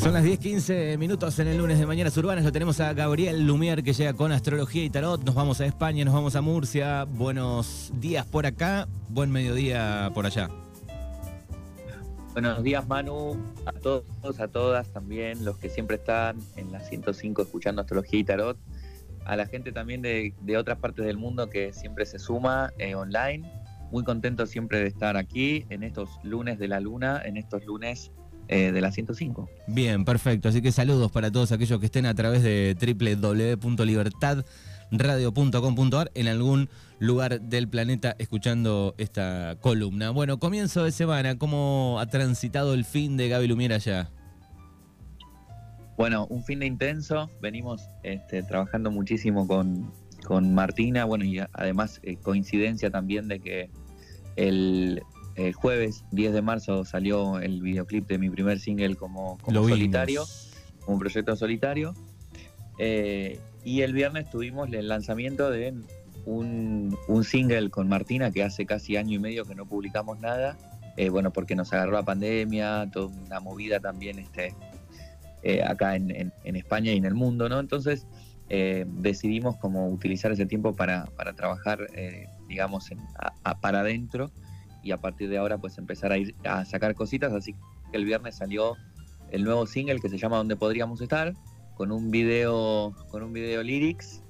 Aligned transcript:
Son 0.00 0.14
las 0.14 0.24
10.15 0.24 0.96
minutos 0.96 1.38
en 1.40 1.48
el 1.48 1.58
lunes 1.58 1.78
de 1.78 1.84
Mañanas 1.84 2.16
Urbanas. 2.16 2.42
Lo 2.42 2.50
tenemos 2.50 2.80
a 2.80 2.94
Gabriel 2.94 3.46
Lumier 3.46 3.82
que 3.82 3.92
llega 3.92 4.14
con 4.14 4.32
astrología 4.32 4.82
y 4.82 4.88
tarot. 4.88 5.22
Nos 5.24 5.34
vamos 5.34 5.60
a 5.60 5.66
España, 5.66 6.06
nos 6.06 6.14
vamos 6.14 6.36
a 6.36 6.40
Murcia. 6.40 7.04
Buenos 7.04 7.92
días 7.96 8.24
por 8.24 8.46
acá, 8.46 8.88
buen 9.10 9.30
mediodía 9.30 10.10
por 10.14 10.24
allá. 10.24 10.48
Buenos 12.32 12.62
días 12.62 12.88
Manu, 12.88 13.36
a 13.66 13.72
todos, 13.72 14.40
a 14.40 14.48
todas 14.48 14.88
también, 14.88 15.44
los 15.44 15.58
que 15.58 15.68
siempre 15.68 15.96
están 15.96 16.38
en 16.56 16.72
la 16.72 16.80
105 16.80 17.42
escuchando 17.42 17.82
astrología 17.82 18.20
y 18.20 18.24
tarot. 18.24 18.56
A 19.26 19.36
la 19.36 19.44
gente 19.44 19.70
también 19.70 20.00
de, 20.00 20.32
otras 20.56 20.78
partes 20.78 21.04
del 21.04 21.18
mundo 21.18 21.50
que 21.50 21.74
siempre 21.74 22.06
se 22.06 22.18
suma 22.18 22.72
eh, 22.78 22.94
online. 22.94 23.52
Muy 23.90 24.02
contento 24.04 24.46
siempre 24.46 24.78
de 24.78 24.86
estar 24.86 25.18
aquí 25.18 25.66
en 25.68 25.82
estos 25.82 26.08
lunes 26.22 26.58
de 26.58 26.68
la 26.68 26.80
luna, 26.80 27.20
en 27.22 27.36
estos 27.36 27.66
lunes 27.66 28.10
eh, 28.52 28.72
de 28.72 28.80
la 28.80 28.90
105. 28.90 29.48
Bien, 29.68 30.04
perfecto. 30.04 30.48
Así 30.48 30.60
que 30.60 30.72
saludos 30.72 31.12
para 31.12 31.30
todos 31.30 31.52
aquellos 31.52 31.78
que 31.78 31.86
estén 31.86 32.04
a 32.04 32.16
través 32.16 32.42
de 32.42 32.76
www.libertadradio.com.ar 33.62 36.10
en 36.14 36.26
algún 36.26 36.68
lugar 36.98 37.40
del 37.40 37.68
planeta 37.68 38.16
escuchando 38.18 38.96
esta 38.98 39.54
columna. 39.60 40.10
Bueno, 40.10 40.40
comienzo 40.40 40.82
de 40.82 40.90
semana, 40.90 41.38
¿cómo 41.38 41.98
ha 42.00 42.06
transitado 42.06 42.74
el 42.74 42.84
fin 42.84 43.16
de 43.16 43.28
Gaby 43.28 43.46
Lumiera 43.46 43.76
allá? 43.76 44.10
Bueno, 45.96 46.26
un 46.28 46.42
fin 46.42 46.58
de 46.58 46.66
intenso, 46.66 47.30
venimos 47.40 47.88
este, 48.02 48.42
trabajando 48.42 48.90
muchísimo 48.90 49.46
con, 49.46 49.92
con 50.26 50.54
Martina, 50.54 51.04
bueno, 51.04 51.24
y 51.24 51.38
además 51.52 52.00
eh, 52.02 52.16
coincidencia 52.16 52.90
también 52.90 53.28
de 53.28 53.38
que 53.38 53.70
el 54.34 55.04
el 55.36 55.52
jueves 55.54 56.04
10 56.12 56.32
de 56.32 56.42
marzo 56.42 56.84
salió 56.84 57.38
el 57.38 57.62
videoclip 57.62 58.06
de 58.08 58.18
mi 58.18 58.30
primer 58.30 58.58
single 58.58 58.96
como, 58.96 59.38
solitario, 59.46 60.24
como 60.80 60.94
un 60.94 61.00
proyecto 61.00 61.36
solitario. 61.36 61.94
Eh, 62.78 63.38
y 63.64 63.82
el 63.82 63.92
viernes 63.92 64.30
tuvimos 64.30 64.72
el 64.72 64.88
lanzamiento 64.88 65.50
de 65.50 65.74
un, 66.24 66.96
single 67.24 67.70
con 67.70 67.88
Martina 67.88 68.30
que 68.30 68.42
hace 68.42 68.66
casi 68.66 68.96
año 68.96 69.16
y 69.16 69.18
medio 69.18 69.44
que 69.44 69.54
no 69.54 69.66
publicamos 69.66 70.18
nada. 70.20 70.56
Eh, 70.96 71.08
bueno, 71.08 71.32
porque 71.32 71.54
nos 71.54 71.72
agarró 71.72 71.92
la 71.92 72.02
pandemia, 72.02 72.88
toda 72.92 73.06
una 73.06 73.40
movida 73.40 73.80
también 73.80 74.18
este, 74.18 74.54
eh, 75.42 75.62
acá 75.62 75.94
en, 75.94 76.32
España 76.44 76.92
y 76.92 76.96
en 76.96 77.04
el 77.04 77.14
mundo, 77.14 77.48
¿no? 77.48 77.60
Entonces 77.60 78.06
decidimos 78.48 79.56
como 79.58 79.88
utilizar 79.88 80.32
ese 80.32 80.44
tiempo 80.44 80.74
para, 80.74 81.04
trabajar, 81.36 81.86
digamos, 82.48 82.90
para 83.60 83.80
adentro 83.80 84.32
y 84.82 84.92
a 84.92 84.96
partir 84.96 85.28
de 85.28 85.38
ahora 85.38 85.58
pues 85.58 85.78
empezar 85.78 86.12
a 86.12 86.18
ir 86.18 86.34
a 86.44 86.64
sacar 86.64 86.94
cositas, 86.94 87.32
así 87.32 87.54
que 87.90 87.96
el 87.96 88.04
viernes 88.04 88.36
salió 88.36 88.76
el 89.30 89.44
nuevo 89.44 89.66
single 89.66 90.00
que 90.00 90.08
se 90.08 90.18
llama 90.18 90.36
Donde 90.36 90.56
podríamos 90.56 91.00
estar, 91.00 91.34
con 91.74 91.92
un 91.92 92.10
video, 92.10 92.94
con 93.10 93.22
un 93.22 93.32
video 93.32 93.62
lyrics 93.62 94.22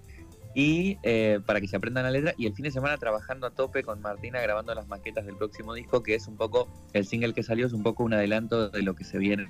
y 0.54 0.98
eh, 1.02 1.40
para 1.46 1.60
que 1.60 1.68
se 1.68 1.76
aprendan 1.76 2.04
la 2.04 2.10
letra. 2.10 2.34
Y 2.36 2.46
el 2.46 2.54
fin 2.54 2.64
de 2.64 2.70
semana 2.70 2.96
trabajando 2.96 3.46
a 3.46 3.50
tope 3.50 3.82
con 3.82 4.00
Martina 4.00 4.40
grabando 4.40 4.74
las 4.74 4.86
maquetas 4.88 5.26
del 5.26 5.36
próximo 5.36 5.74
disco 5.74 6.02
que 6.02 6.14
es 6.14 6.26
un 6.26 6.36
poco 6.36 6.68
el 6.92 7.06
single 7.06 7.34
que 7.34 7.42
salió 7.42 7.66
es 7.66 7.72
un 7.72 7.82
poco 7.82 8.04
un 8.04 8.14
adelanto 8.14 8.68
de 8.68 8.82
lo 8.82 8.94
que 8.94 9.04
se 9.04 9.18
viene 9.18 9.48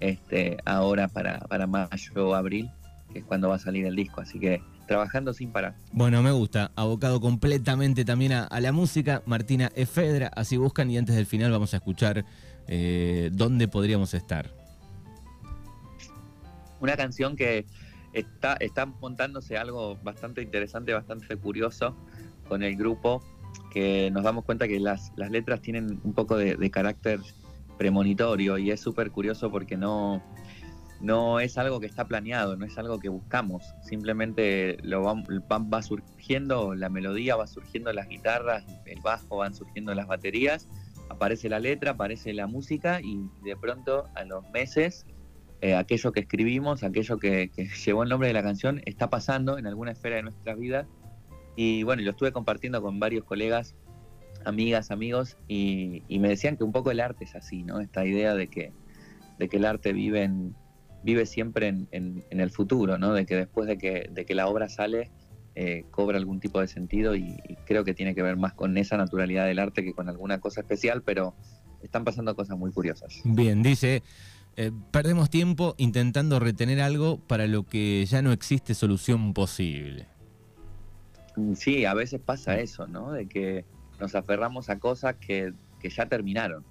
este 0.00 0.58
ahora 0.64 1.08
para, 1.08 1.40
para 1.40 1.66
mayo 1.66 2.34
abril 2.34 2.70
que 3.12 3.20
es 3.20 3.24
cuando 3.24 3.48
va 3.48 3.56
a 3.56 3.58
salir 3.58 3.86
el 3.86 3.96
disco. 3.96 4.20
Así 4.20 4.38
que 4.38 4.62
trabajando 4.90 5.32
sin 5.32 5.52
parar. 5.52 5.76
Bueno, 5.92 6.20
me 6.20 6.32
gusta. 6.32 6.72
Abocado 6.74 7.20
completamente 7.20 8.04
también 8.04 8.32
a, 8.32 8.60
la 8.60 8.72
música. 8.72 9.22
Martina 9.24 9.70
Efedra, 9.76 10.32
así 10.34 10.56
buscan 10.56 10.90
y 10.90 10.98
antes 10.98 11.14
del 11.14 11.26
final 11.26 11.52
vamos 11.52 11.74
a 11.74 11.76
escuchar 11.76 12.24
eh, 12.66 13.30
dónde 13.32 13.68
podríamos 13.68 14.14
estar. 14.14 14.50
Una 16.80 16.96
canción 16.96 17.36
que 17.36 17.66
está, 18.12 18.54
está 18.54 18.84
montándose 18.86 19.56
algo 19.56 19.96
bastante 20.02 20.42
interesante, 20.42 20.92
bastante 20.92 21.36
curioso 21.36 21.94
con 22.48 22.64
el 22.64 22.74
grupo, 22.74 23.22
que 23.72 24.10
nos 24.10 24.24
damos 24.24 24.44
cuenta 24.44 24.66
que 24.66 24.80
las, 24.80 25.12
las 25.14 25.30
letras 25.30 25.60
tienen 25.60 26.00
un 26.02 26.14
poco 26.14 26.36
de 26.36 26.70
carácter 26.72 27.20
premonitorio 27.78 28.58
y 28.58 28.72
es 28.72 28.80
súper 28.80 29.12
curioso 29.12 29.52
porque 29.52 29.76
no, 29.76 30.20
no 31.00 31.40
es 31.40 31.56
algo 31.58 31.80
que 31.80 31.86
está 31.86 32.06
planeado, 32.06 32.56
no 32.56 32.66
es 32.66 32.76
algo 32.78 32.98
que 32.98 33.08
buscamos, 33.08 33.74
simplemente 33.82 34.76
lo 34.82 35.02
va, 35.02 35.14
va, 35.14 35.82
surgiendo, 35.82 36.74
la 36.74 36.88
melodía 36.88 37.36
va 37.36 37.46
surgiendo 37.46 37.92
las 37.92 38.08
guitarras, 38.08 38.64
el 38.84 39.00
bajo 39.00 39.38
van 39.38 39.54
surgiendo 39.54 39.94
las 39.94 40.06
baterías, 40.06 40.68
aparece 41.08 41.48
la 41.48 41.58
letra, 41.58 41.92
aparece 41.92 42.32
la 42.32 42.46
música 42.46 43.00
y 43.00 43.20
de 43.42 43.56
pronto 43.56 44.08
a 44.14 44.24
los 44.24 44.48
meses 44.50 45.06
eh, 45.62 45.74
aquello 45.74 46.12
que 46.12 46.20
escribimos, 46.20 46.82
aquello 46.82 47.18
que, 47.18 47.50
llevó 47.84 48.02
el 48.02 48.08
nombre 48.08 48.28
de 48.28 48.34
la 48.34 48.42
canción 48.42 48.80
está 48.86 49.10
pasando 49.10 49.58
en 49.58 49.66
alguna 49.66 49.92
esfera 49.92 50.16
de 50.16 50.22
nuestra 50.22 50.54
vida. 50.54 50.86
Y 51.54 51.82
bueno, 51.82 52.02
lo 52.02 52.12
estuve 52.12 52.32
compartiendo 52.32 52.80
con 52.80 52.98
varios 52.98 53.24
colegas, 53.24 53.74
amigas, 54.46 54.90
amigos 54.90 55.36
y, 55.48 56.02
me 56.08 56.28
decían 56.28 56.56
que 56.56 56.64
un 56.64 56.72
poco 56.72 56.90
el 56.90 57.00
arte 57.00 57.24
es 57.24 57.34
así, 57.34 57.62
¿no? 57.62 57.80
Esta 57.80 58.06
idea 58.06 58.34
de 58.34 58.46
que, 58.46 58.72
de 59.38 59.48
que 59.48 59.58
el 59.58 59.66
arte 59.66 59.92
vive 59.92 60.22
en 60.22 60.54
vive 61.02 61.26
siempre 61.26 61.68
en, 61.68 62.24
el 62.30 62.50
futuro, 62.50 62.98
¿no? 62.98 63.12
De 63.12 63.26
que 63.26 63.36
después 63.36 63.66
de 63.66 63.78
que, 63.78 64.08
de 64.10 64.24
que 64.24 64.34
la 64.34 64.46
obra 64.48 64.68
sale, 64.68 65.10
eh, 65.54 65.84
cobra 65.90 66.18
algún 66.18 66.40
tipo 66.40 66.60
de 66.60 66.68
sentido 66.68 67.14
y, 67.16 67.36
creo 67.66 67.84
que 67.84 67.94
tiene 67.94 68.14
que 68.14 68.22
ver 68.22 68.36
más 68.36 68.54
con 68.54 68.76
esa 68.76 68.96
naturalidad 68.96 69.46
del 69.46 69.58
arte 69.58 69.84
que 69.84 69.94
con 69.94 70.08
alguna 70.08 70.40
cosa 70.40 70.60
especial, 70.60 71.02
pero 71.02 71.34
están 71.82 72.04
pasando 72.04 72.34
cosas 72.36 72.58
muy 72.58 72.72
curiosas. 72.72 73.20
Bien, 73.24 73.62
dice, 73.62 74.02
eh, 74.56 74.70
perdemos 74.90 75.30
tiempo 75.30 75.74
intentando 75.78 76.38
retener 76.38 76.80
algo 76.80 77.18
para 77.18 77.46
lo 77.46 77.64
que 77.64 78.04
ya 78.06 78.22
no 78.22 78.32
existe 78.32 78.74
solución 78.74 79.32
posible. 79.32 80.06
Sí, 81.54 81.84
a 81.84 81.94
veces 81.94 82.20
pasa 82.20 82.60
eso, 82.60 82.86
¿no? 82.86 83.12
De 83.12 83.26
que 83.26 83.64
nos 83.98 84.14
aferramos 84.14 84.68
a 84.68 84.78
cosas 84.78 85.16
que, 85.16 85.52
que 85.78 85.88
ya 85.88 86.06
terminaron 86.06 86.64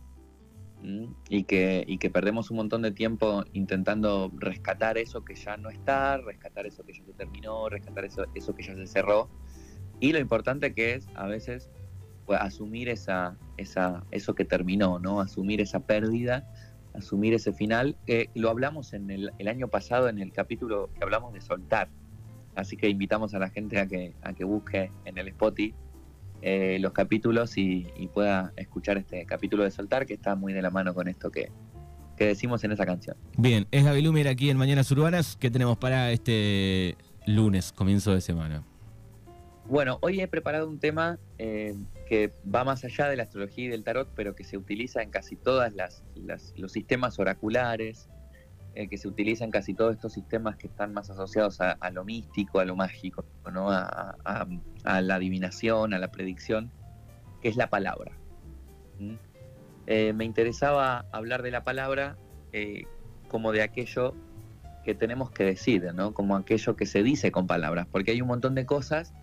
y 0.82 1.44
que, 1.44 1.84
y 1.88 1.98
que 1.98 2.10
perdemos 2.10 2.52
un 2.52 2.58
montón 2.58 2.82
de 2.82 2.92
tiempo 2.92 3.44
intentando 3.54 4.32
rescatar 4.38 4.98
eso 4.98 5.26
que 5.26 5.36
ya 5.36 5.58
no 5.58 5.70
está, 5.70 6.18
rescatar 6.18 6.66
eso 6.66 6.84
que 6.84 6.94
ya 6.94 7.04
se 7.04 7.14
terminó, 7.14 7.70
rescatar 7.70 8.06
eso, 8.06 8.26
eso 8.34 8.56
que 8.56 8.64
ya 8.64 8.76
se 8.76 8.88
cerró. 8.88 9.30
Y 10.00 10.14
lo 10.14 10.20
importante 10.20 10.74
que 10.74 10.94
es 10.94 11.08
a 11.16 11.28
veces 11.28 11.70
pues, 12.26 12.40
asumir 12.40 12.90
esa, 12.90 13.38
esa, 13.58 14.06
eso 14.12 14.36
que 14.36 14.46
terminó, 14.46 15.00
¿no? 15.00 15.20
Asumir 15.20 15.60
esa 15.60 15.82
pérdida, 15.82 16.50
asumir 16.94 17.34
ese 17.34 17.52
final. 17.52 17.98
lo 18.36 18.50
hablamos 18.50 18.94
en 18.94 19.10
el, 19.10 19.32
el, 19.38 19.48
año 19.48 19.68
pasado 19.68 20.08
en 20.08 20.20
el 20.20 20.32
capítulo 20.32 20.90
que 20.94 21.04
hablamos 21.04 21.34
de 21.34 21.42
soltar. 21.42 21.90
Así 22.56 22.78
que 22.78 22.88
invitamos 22.90 23.34
a 23.34 23.40
la 23.40 23.50
gente 23.50 23.80
a 23.80 23.88
que, 23.88 24.16
a 24.22 24.34
que 24.34 24.44
busque 24.44 24.92
en 25.06 25.18
el 25.18 25.28
Spotify 25.30 25.76
eh, 26.42 26.78
los 26.80 26.94
capítulos 26.94 27.58
y, 27.58 27.88
pueda 28.14 28.54
escuchar 28.56 28.98
este 28.98 29.26
capítulo 29.26 29.64
de 29.64 29.72
Soltar, 29.72 30.06
que 30.06 30.14
está 30.14 30.36
muy 30.36 30.54
de 30.54 30.62
la 30.62 30.70
mano 30.70 30.94
con 30.94 31.08
esto 31.08 31.32
que, 31.32 31.52
decimos 32.18 32.64
en 32.66 32.74
esa 32.74 32.86
canción. 32.86 33.16
Bien, 33.38 33.66
es 33.72 33.86
Gaby 33.86 34.02
Lumier 34.02 34.28
aquí 34.28 34.50
en 34.50 34.58
Mañanas 34.58 34.92
Urbanas. 34.92 35.38
¿Qué 35.38 35.50
tenemos 35.50 35.78
para 35.78 36.12
este 36.12 36.98
lunes, 37.26 37.72
comienzo 37.72 38.14
de 38.14 38.20
semana? 38.20 38.64
Bueno, 39.70 40.00
hoy 40.02 40.20
he 40.20 40.28
preparado 40.28 40.68
un 40.68 40.80
tema 40.80 41.18
eh, 41.38 41.76
que 42.08 42.34
va 42.54 42.66
más 42.66 42.84
allá 42.84 43.08
de 43.08 43.16
la 43.16 43.24
astrología 43.24 43.66
y 43.66 43.68
del 43.70 43.86
tarot, 43.86 44.10
pero 44.16 44.36
que 44.36 44.44
se 44.44 44.58
utiliza 44.58 45.02
en 45.02 45.12
casi 45.12 45.38
todas 45.38 45.74
las, 45.74 46.04
los 46.58 46.72
sistemas 46.72 47.20
oraculares, 47.20 48.10
eh, 48.76 48.88
que 48.88 48.98
se 48.98 49.08
utiliza 49.08 49.44
en 49.44 49.52
casi 49.52 49.74
todos 49.74 49.96
estos 49.96 50.14
sistemas 50.14 50.56
que 50.56 50.68
están 50.68 50.94
más 50.94 51.10
asociados 51.10 51.60
a, 51.60 51.90
lo 51.92 52.06
místico, 52.06 52.60
a 52.60 52.66
lo 52.66 52.76
mágico, 52.76 53.26
¿no? 53.52 53.70
a, 53.72 54.16
la 54.84 55.16
adivinación, 55.16 55.94
a 55.94 56.00
la 56.00 56.12
predicción, 56.12 56.72
que 57.42 57.50
es 57.50 57.56
la 57.56 57.70
palabra. 57.70 58.12
¿Mm? 59.00 59.16
Eh, 59.88 60.14
me 60.14 60.24
interesaba 60.24 61.06
hablar 61.12 61.42
de 61.42 61.52
la 61.52 61.64
palabra 61.64 62.16
eh, 62.54 62.84
como 63.28 63.52
de 63.52 63.64
aquello 63.64 64.14
que 64.86 64.94
tenemos 64.94 65.32
que 65.32 65.44
decir, 65.44 65.92
¿no? 65.94 66.14
como 66.14 66.36
aquello 66.36 66.76
que 66.76 66.86
se 66.86 67.02
dice 67.02 67.32
con 67.32 67.48
palabras, 67.48 67.88
porque 67.92 68.12
hay 68.12 68.22
un 68.22 68.28
montón 68.28 68.54
de 68.54 68.66
cosas 68.66 69.14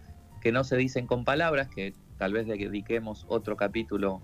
que 0.41 0.51
no 0.53 0.65
se 0.65 0.77
dicen 0.77 1.07
con 1.07 1.25
palabras, 1.25 1.69
que 1.69 1.95
tal 2.19 2.33
vez 2.33 2.47
dediquemos 2.47 3.27
otro 3.29 3.57
capítulo 3.57 4.21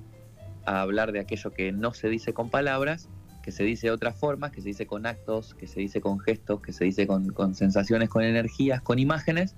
a 0.65 0.81
hablar 0.81 1.13
de 1.13 1.21
aquello 1.21 1.53
que 1.53 1.73
no 1.73 1.95
se 1.95 2.09
dice 2.09 2.35
con 2.35 2.51
palabras, 2.51 3.09
que 3.43 3.53
se 3.53 3.65
dice 3.65 3.89
de 3.89 3.91
otras 3.91 4.17
formas, 4.17 4.53
que 4.53 4.63
se 4.63 4.69
dice 4.69 4.87
con 4.87 5.05
actos, 5.05 5.55
que 5.55 5.67
se 5.67 5.81
dice 5.81 6.01
con 6.01 6.21
gestos, 6.21 6.63
que 6.63 6.73
se 6.73 6.85
dice 6.85 7.07
con, 7.07 7.55
sensaciones, 7.55 8.09
con 8.09 8.23
energías, 8.23 8.81
con 8.81 8.99
imágenes, 8.99 9.57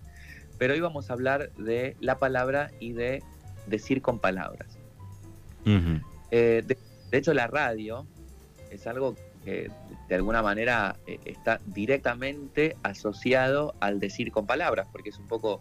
pero 0.59 0.73
hoy 0.73 0.81
vamos 0.81 1.11
a 1.11 1.13
hablar 1.13 1.53
de 1.53 1.97
la 2.01 2.19
palabra 2.19 2.71
y 2.81 2.93
de 2.93 3.23
decir 3.67 4.01
con 4.01 4.19
palabras. 4.19 4.79
Eh, 6.31 6.63
de, 6.67 7.19
hecho, 7.19 7.35
la 7.35 7.47
radio 7.47 8.07
es 8.71 8.87
algo 8.87 9.15
que 9.45 9.71
de 10.09 10.15
alguna 10.15 10.43
manera 10.43 10.97
eh, 11.07 11.19
está 11.27 11.61
directamente 11.67 12.77
asociado 12.83 13.75
al 13.81 14.01
decir 14.01 14.33
con 14.33 14.47
palabras, 14.47 14.89
porque 14.91 15.11
es 15.11 15.19
un 15.19 15.29
poco, 15.29 15.61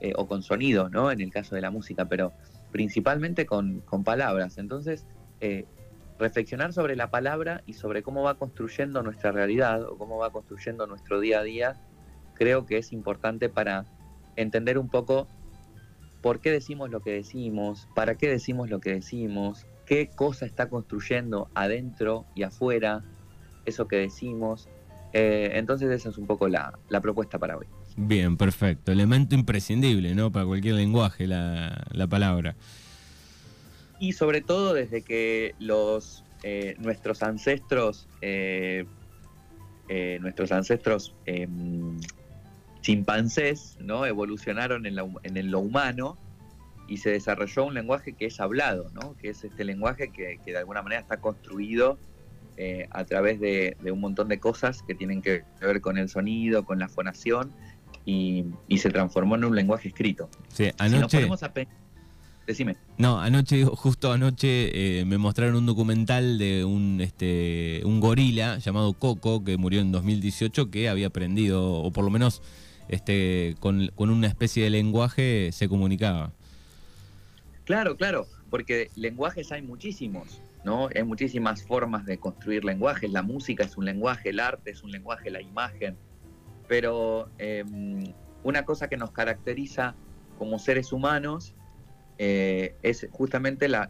eh, 0.00 0.12
o 0.16 0.26
con 0.26 0.42
sonido, 0.42 0.88
¿no? 0.88 1.10
En 1.10 1.20
el 1.20 1.30
caso 1.30 1.54
de 1.54 1.60
la 1.60 1.70
música, 1.70 2.06
pero 2.06 2.32
principalmente 2.72 3.44
con, 3.44 3.80
con 3.80 4.04
palabras. 4.04 4.56
Entonces, 4.56 5.04
reflexionar 6.20 6.72
sobre 6.72 6.94
la 6.94 7.10
palabra 7.10 7.62
y 7.66 7.72
sobre 7.72 8.02
cómo 8.02 8.22
va 8.22 8.34
construyendo 8.34 9.02
nuestra 9.02 9.32
realidad 9.32 9.82
o 9.82 9.96
cómo 9.98 10.18
va 10.18 10.30
construyendo 10.30 10.86
nuestro 10.86 11.18
día 11.18 11.40
a 11.40 11.42
día, 11.42 11.80
creo 12.34 12.66
que 12.66 12.78
es 12.78 12.92
importante 12.92 13.48
para 13.48 13.86
entender 14.36 14.78
un 14.78 14.88
poco 14.88 15.26
por 16.22 16.40
qué 16.40 16.50
decimos 16.50 16.90
lo 16.90 17.00
que 17.00 17.12
decimos, 17.12 17.88
para 17.94 18.16
qué 18.16 18.28
decimos 18.28 18.68
lo 18.68 18.80
que 18.80 18.92
decimos, 18.92 19.66
qué 19.86 20.08
cosa 20.14 20.46
está 20.46 20.68
construyendo 20.68 21.50
adentro 21.54 22.26
y 22.34 22.42
afuera 22.42 23.02
eso 23.64 23.88
que 23.88 23.96
decimos. 23.96 24.68
Eh, 25.12 25.52
entonces 25.54 25.90
esa 25.90 26.10
es 26.10 26.18
un 26.18 26.26
poco 26.26 26.48
la, 26.48 26.78
propuesta 27.02 27.38
para 27.38 27.56
hoy. 27.56 27.66
Bien, 27.96 28.36
perfecto. 28.36 28.92
Elemento 28.92 29.34
imprescindible, 29.34 30.14
¿no? 30.14 30.30
Para 30.30 30.46
cualquier 30.46 30.74
lenguaje, 30.74 31.26
la, 31.26 31.84
la 31.90 32.06
palabra. 32.06 32.54
Y 34.00 34.12
sobre 34.14 34.40
todo 34.40 34.74
desde 34.74 35.02
que 35.02 35.54
los 35.60 36.24
eh, 36.42 36.74
nuestros 36.78 37.22
ancestros, 37.22 38.08
eh, 38.22 38.84
nuestros 40.20 40.50
ancestros 40.52 41.14
em, 41.26 41.98
chimpancés, 42.80 43.76
¿no? 43.80 44.06
Evolucionaron 44.06 44.86
en, 44.86 44.98
en, 45.22 45.50
lo 45.50 45.60
humano 45.60 46.18
y 46.90 46.96
se 46.96 47.10
desarrolló 47.10 47.66
un 47.66 47.74
lenguaje 47.74 48.14
que 48.14 48.26
es 48.26 48.40
hablado, 48.40 48.90
¿no? 48.92 49.16
Que 49.16 49.30
es 49.30 49.44
este 49.44 49.64
lenguaje 49.64 50.10
que, 50.10 50.40
de 50.44 50.58
alguna 50.58 50.82
manera 50.82 51.00
está 51.00 51.18
construido 51.18 51.98
eh, 52.56 52.88
a 52.90 53.04
través 53.04 53.38
de, 53.38 53.76
un 53.92 54.00
montón 54.00 54.28
de 54.28 54.40
cosas 54.40 54.82
que 54.82 54.96
tienen 54.96 55.22
que 55.22 55.44
ver 55.60 55.80
con 55.80 55.98
el 55.98 56.08
sonido, 56.08 56.64
con 56.64 56.80
la 56.80 56.88
fonación 56.88 57.52
y, 58.04 58.44
se 58.76 58.90
transformó 58.90 59.36
en 59.36 59.44
un 59.44 59.54
lenguaje 59.54 59.88
escrito. 59.88 60.28
Sí, 60.48 60.72
anoche... 60.78 61.28
Decime. 62.50 62.76
No, 62.98 63.20
anoche, 63.20 63.64
justo 63.64 64.10
anoche, 64.10 64.98
eh, 64.98 65.04
me 65.04 65.18
mostraron 65.18 65.54
un 65.54 65.66
documental 65.66 66.36
de 66.36 66.64
un, 66.64 67.00
este, 67.00 67.80
un 67.84 68.00
gorila 68.00 68.58
llamado 68.58 68.92
Coco, 68.92 69.44
que 69.44 69.56
murió 69.56 69.80
en 69.80 69.92
2018, 69.92 70.68
que 70.68 70.88
había 70.88 71.06
aprendido, 71.06 71.72
o 71.72 71.92
por 71.92 72.02
lo 72.02 72.10
menos 72.10 72.42
este, 72.88 73.54
con, 73.60 73.92
una 73.96 74.26
especie 74.26 74.64
de 74.64 74.70
lenguaje 74.70 75.52
se 75.52 75.68
comunicaba. 75.68 76.32
Claro, 77.66 77.96
claro, 77.96 78.26
porque 78.50 78.90
lenguajes 78.96 79.52
hay 79.52 79.62
muchísimos, 79.62 80.42
¿no? 80.64 80.88
Hay 80.92 81.04
muchísimas 81.04 81.62
formas 81.62 82.04
de 82.04 82.18
construir 82.18 82.64
lenguajes. 82.64 83.12
La 83.12 83.22
música 83.22 83.62
es 83.62 83.76
un 83.76 83.84
lenguaje, 83.84 84.30
el 84.30 84.40
arte 84.40 84.72
es 84.72 84.82
un 84.82 84.90
lenguaje, 84.90 85.30
la 85.30 85.40
imagen. 85.40 85.96
Pero 86.66 87.30
em, 87.38 88.12
una 88.42 88.64
cosa 88.64 88.88
que 88.88 88.96
nos 88.96 89.12
caracteriza 89.12 89.94
como 90.36 90.58
seres 90.58 90.92
humanos 90.92 91.54
eh, 92.22 92.76
es 92.82 93.08
justamente 93.12 93.66
la, 93.66 93.88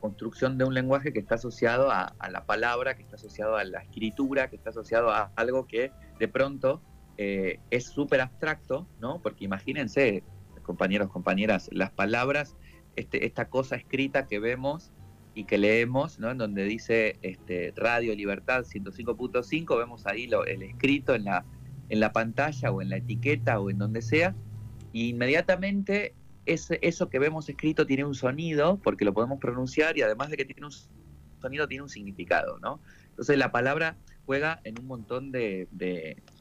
construcción 0.00 0.56
de 0.56 0.64
un 0.64 0.72
lenguaje 0.72 1.12
que 1.12 1.18
está 1.18 1.34
asociado 1.34 1.90
a, 1.90 2.14
la 2.30 2.46
palabra, 2.46 2.96
que 2.96 3.02
está 3.02 3.16
asociado 3.16 3.56
a 3.56 3.64
la 3.64 3.82
escritura, 3.82 4.48
que 4.48 4.56
está 4.56 4.70
asociado 4.70 5.10
a 5.10 5.32
algo 5.36 5.66
que 5.66 5.92
de 6.18 6.28
pronto 6.28 6.80
eh, 7.18 7.60
es 7.70 7.84
súper 7.84 8.22
abstracto, 8.22 8.88
¿no? 9.02 9.20
Porque 9.20 9.44
imagínense, 9.44 10.22
compañeros, 10.62 11.10
compañeras, 11.10 11.68
las 11.70 11.90
palabras, 11.90 12.56
este, 12.96 13.26
esta 13.26 13.50
cosa 13.50 13.76
escrita 13.76 14.26
que 14.26 14.38
vemos 14.38 14.90
y 15.34 15.44
que 15.44 15.58
leemos, 15.58 16.18
¿no? 16.18 16.30
En 16.30 16.38
donde 16.38 16.64
dice 16.64 17.18
este, 17.20 17.74
Radio 17.76 18.14
Libertad 18.14 18.64
105.5, 18.64 19.76
vemos 19.76 20.06
ahí 20.06 20.26
lo, 20.26 20.46
el 20.46 20.62
escrito 20.62 21.14
en 21.14 21.24
la, 21.24 21.44
en 21.90 22.00
la 22.00 22.14
pantalla 22.14 22.70
o 22.70 22.80
en 22.80 22.88
la 22.88 22.96
etiqueta 22.96 23.60
o 23.60 23.68
en 23.68 23.76
donde 23.76 24.00
sea, 24.00 24.34
y 24.90 25.10
inmediatamente 25.10 26.14
ese, 26.52 26.78
eso 26.82 27.08
que 27.08 27.18
vemos 27.18 27.48
escrito 27.48 27.86
tiene 27.86 28.04
un 28.04 28.14
sonido, 28.14 28.78
porque 28.82 29.04
lo 29.04 29.12
podemos 29.14 29.38
pronunciar, 29.38 29.96
y 29.96 30.02
además 30.02 30.30
de 30.30 30.36
que 30.36 30.44
tiene 30.44 30.66
un 30.66 30.72
sonido, 31.40 31.68
tiene 31.68 31.82
un 31.82 31.88
significado, 31.88 32.58
¿no? 32.58 32.80
Entonces 33.10 33.38
la 33.38 33.52
palabra 33.52 33.96
juega 34.26 34.60
en 34.64 34.78
un 34.78 34.86
montón 34.86 35.32
de, 35.32 35.68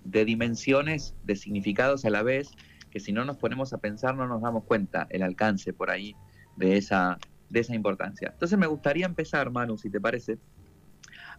dimensiones, 0.04 1.16
de 1.24 1.36
significados 1.36 2.06
a 2.06 2.10
la 2.10 2.22
vez, 2.22 2.52
que 2.92 3.00
si 3.00 3.12
no 3.12 3.26
nos 3.26 3.38
ponemos 3.38 3.74
a 3.74 3.78
pensar 3.78 4.16
no 4.16 4.28
nos 4.28 4.42
damos 4.42 4.64
cuenta 4.64 5.08
el 5.10 5.22
alcance 5.22 5.74
por 5.74 5.90
ahí 5.90 6.16
de 6.56 6.78
esa, 6.78 7.18
de 7.50 7.60
esa 7.62 7.76
importancia. 7.76 8.30
Entonces 8.34 8.58
me 8.58 8.68
gustaría 8.68 9.06
empezar, 9.06 9.52
Manu, 9.52 9.78
si 9.78 9.90
te 9.90 10.02
parece, 10.02 10.38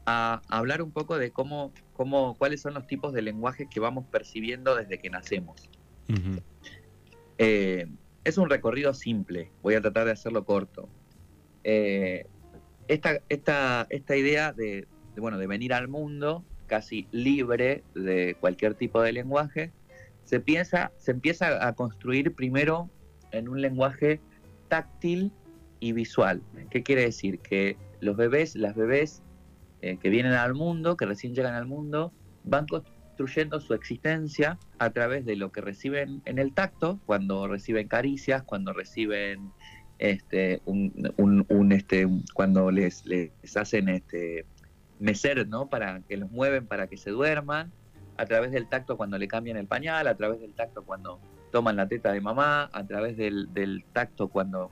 a 0.06 0.40
hablar 0.48 0.82
un 0.82 0.90
poco 0.90 1.18
de 1.18 1.30
cómo, 1.32 1.72
cómo, 1.92 2.34
cuáles 2.38 2.62
son 2.62 2.74
los 2.74 2.86
tipos 2.86 3.12
de 3.12 3.22
lenguajes 3.22 3.68
que 3.70 3.78
vamos 3.78 4.06
percibiendo 4.06 4.74
desde 4.74 4.98
que 4.98 5.10
nacemos. 5.10 5.68
Eh, 7.36 7.86
es 8.24 8.38
un 8.38 8.50
recorrido 8.50 8.94
simple, 8.94 9.50
voy 9.62 9.74
a 9.74 9.80
tratar 9.80 10.04
de 10.06 10.12
hacerlo 10.12 10.44
corto. 10.44 10.88
Eh, 11.64 12.26
esta, 12.88 13.86
idea 14.16 14.52
de, 14.52 14.86
bueno, 15.16 15.38
de 15.38 15.46
venir 15.46 15.74
al 15.74 15.88
mundo 15.88 16.44
casi 16.66 17.06
libre 17.12 17.82
de 17.94 18.36
cualquier 18.40 18.74
tipo 18.74 19.02
de 19.02 19.12
lenguaje, 19.12 19.72
se, 20.24 20.40
piensa, 20.40 20.92
se 20.98 21.10
empieza 21.10 21.66
a 21.66 21.72
construir 21.74 22.34
primero 22.34 22.90
en 23.30 23.48
un 23.48 23.60
lenguaje 23.60 24.20
táctil 24.68 25.32
y 25.80 25.92
visual. 25.92 26.42
¿Qué 26.70 26.82
quiere 26.82 27.02
decir? 27.02 27.38
Que 27.40 27.76
los 28.00 28.16
bebés, 28.16 28.54
las 28.54 28.74
bebés 28.74 29.22
eh, 29.80 29.96
que 29.96 30.10
vienen 30.10 30.32
al 30.32 30.54
mundo, 30.54 30.96
que 30.96 31.06
recién 31.06 31.34
llegan 31.34 31.54
al 31.54 31.66
mundo, 31.66 32.12
van 32.44 32.66
construyendo 33.18 33.60
su 33.60 33.74
existencia 33.74 34.60
a 34.78 34.90
través 34.90 35.24
de 35.26 35.34
lo 35.34 35.50
que 35.50 35.60
reciben 35.60 36.22
en 36.24 36.38
el 36.38 36.52
tacto, 36.54 37.00
cuando 37.04 37.48
reciben 37.48 37.88
caricias, 37.88 38.44
cuando 38.44 38.72
reciben 38.72 39.50
este, 39.98 40.62
un, 40.66 41.72
este, 41.72 42.06
cuando 42.32 42.70
les, 42.70 43.04
les 43.06 43.32
hacen 43.56 43.88
este, 43.88 44.46
mecer, 45.00 45.48
¿no? 45.48 45.68
Para 45.68 46.00
que 46.02 46.16
los 46.16 46.30
mueven 46.30 46.68
para 46.68 46.86
que 46.86 46.96
se 46.96 47.10
duerman, 47.10 47.72
a 48.16 48.24
través 48.24 48.52
del 48.52 48.68
tacto 48.68 48.96
cuando 48.96 49.18
le 49.18 49.26
cambian 49.26 49.56
el 49.56 49.66
pañal, 49.66 50.06
a 50.06 50.16
través 50.16 50.40
del 50.40 50.54
tacto 50.54 50.84
cuando 50.84 51.18
toman 51.50 51.74
la 51.74 51.88
teta 51.88 52.12
de 52.12 52.20
mamá, 52.20 52.70
a 52.72 52.86
través 52.86 53.16
del, 53.16 53.84
tacto 53.92 54.28
cuando 54.28 54.70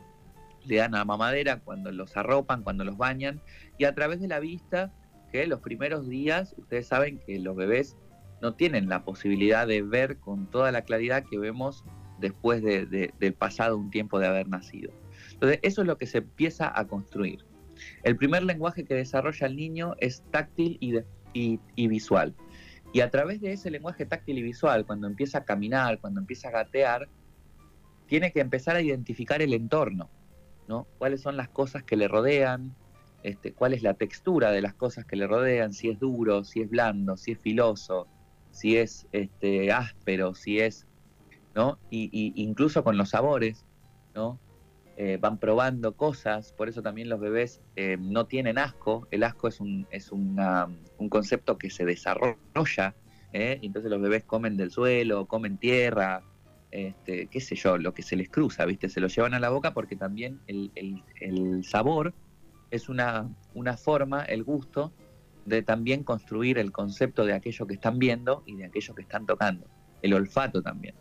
le 0.67 0.77
dan 0.77 0.95
a 0.95 1.05
mamadera, 1.05 1.59
cuando 1.59 1.91
los 1.91 2.17
arropan, 2.17 2.63
cuando 2.63 2.85
los 2.85 2.97
bañan, 2.97 3.41
y 3.77 3.87
a 3.87 3.95
través 3.97 4.21
de 4.21 4.29
la 4.29 4.39
vista, 4.39 4.93
que 5.33 5.49
los 5.49 5.59
primeros 5.59 6.09
días, 6.09 6.55
ustedes 6.57 6.87
saben 6.87 7.19
que 7.27 7.41
los 7.41 7.57
bebés 7.57 7.97
no 8.43 8.55
tienen 8.55 8.89
la 8.89 9.05
posibilidad 9.05 9.67
de 9.67 9.83
ver 9.83 10.19
con 10.19 10.51
toda 10.51 10.73
la 10.73 10.83
claridad 10.83 11.25
que 11.25 11.39
vemos 11.39 11.85
después 12.19 12.63
del 12.63 13.35
pasado 13.35 13.77
un 13.77 13.91
tiempo 13.91 14.19
de 14.19 14.27
haber 14.27 14.49
nacido. 14.49 14.93
Entonces, 15.33 15.61
eso 15.63 15.83
es 15.83 15.87
lo 15.87 15.99
que 15.99 16.07
se 16.07 16.19
empieza 16.19 16.73
a 16.79 16.87
construir. 16.87 17.45
El 18.03 18.17
primer 18.17 18.43
lenguaje 18.43 18.85
que 18.85 18.95
desarrolla 18.95 19.47
el 19.47 19.57
niño 19.57 19.95
es 19.99 20.23
táctil 20.31 20.79
y, 20.81 21.89
visual. 21.89 22.35
Y 22.93 23.01
a 23.01 23.11
través 23.11 23.41
de 23.41 23.53
ese 23.53 23.71
lenguaje 23.71 24.07
táctil 24.07 24.39
y 24.39 24.43
visual, 24.43 24.87
cuando 24.87 25.07
empieza 25.07 25.39
a 25.39 25.45
caminar, 25.45 26.01
cuando 26.01 26.21
empieza 26.21 26.49
a 26.49 26.53
gatear, 26.53 27.09
tiene 28.07 28.33
que 28.33 28.41
empezar 28.41 28.77
a 28.77 28.81
identificar 28.81 29.43
el 29.43 29.53
entorno, 29.53 30.09
¿no? 30.69 30.87
Cuáles 30.99 31.21
son 31.21 31.37
las 31.37 31.49
cosas 31.49 31.83
que 31.83 31.97
le 31.97 32.09
rodean, 32.09 32.75
este, 33.23 33.53
cuál 33.53 33.75
es 33.75 33.83
la 33.83 33.95
textura 33.95 34.53
de 34.53 34.63
las 34.63 34.75
cosas 34.75 35.05
que 35.05 35.17
le 35.17 35.27
rodean, 35.27 35.73
si 35.73 35.91
es 35.91 35.99
duro, 35.99 36.45
si 36.45 36.63
es 36.63 36.71
blando, 36.71 37.17
si 37.17 37.33
es 37.33 37.39
filoso, 37.39 38.07
si 38.57 38.79
es 38.79 39.07
este, 39.13 39.71
áspero, 39.71 40.35
si 40.35 40.61
es, 40.61 40.87
¿no? 41.55 41.79
Y, 41.91 42.33
incluso 42.43 42.83
con 42.83 42.97
los 42.97 43.11
sabores, 43.11 43.67
¿no? 44.15 44.41
Eh, 44.97 45.19
van 45.21 45.37
probando 45.37 45.95
cosas, 45.95 46.53
por 46.53 46.71
eso 46.71 46.81
también 46.81 47.11
los 47.11 47.21
bebés 47.21 47.61
eh, 47.77 47.99
no 48.01 48.25
tienen 48.25 48.57
asco, 48.57 49.07
el 49.11 49.25
asco 49.25 49.49
es 49.49 49.61
un, 49.61 49.87
es 49.91 50.11
un 50.11 50.39
concepto 51.11 51.59
que 51.59 51.69
se 51.69 51.85
desarrolla, 51.85 52.95
¿eh? 53.35 53.59
entonces 53.61 53.91
los 53.91 54.01
bebés 54.01 54.25
comen 54.25 54.57
del 54.57 54.71
suelo, 54.71 55.27
comen 55.27 55.59
tierra, 55.59 56.23
este, 56.71 57.27
qué 57.27 57.41
sé 57.43 57.57
yo, 57.57 57.77
lo 57.77 57.93
que 57.93 58.03
se 58.03 58.17
les 58.17 58.31
cruza, 58.31 58.65
¿viste? 58.65 58.89
Se 58.89 59.01
lo 59.01 59.09
llevan 59.09 59.35
a 59.35 59.39
la 59.39 59.51
boca 59.51 59.75
porque 59.75 59.97
también 59.97 60.41
el, 60.47 61.63
sabor 61.63 62.15
es 62.71 62.89
una, 62.89 63.29
una 63.53 63.77
forma, 63.77 64.23
el 64.25 64.45
gusto, 64.45 64.95
de 65.47 65.63
también 65.63 66.05
construir 66.05 66.59
el 66.59 66.73
concepto 66.73 67.25
de 67.25 67.33
aquello 67.33 67.67
que 67.67 67.75
están 67.75 67.99
viendo 67.99 68.43
y 68.47 68.57
de 68.57 68.67
aquello 68.67 68.95
que 68.95 69.03
están 69.03 69.27
tocando, 69.27 69.67
el 70.03 70.13
olfato 70.13 70.63
también. 70.63 70.95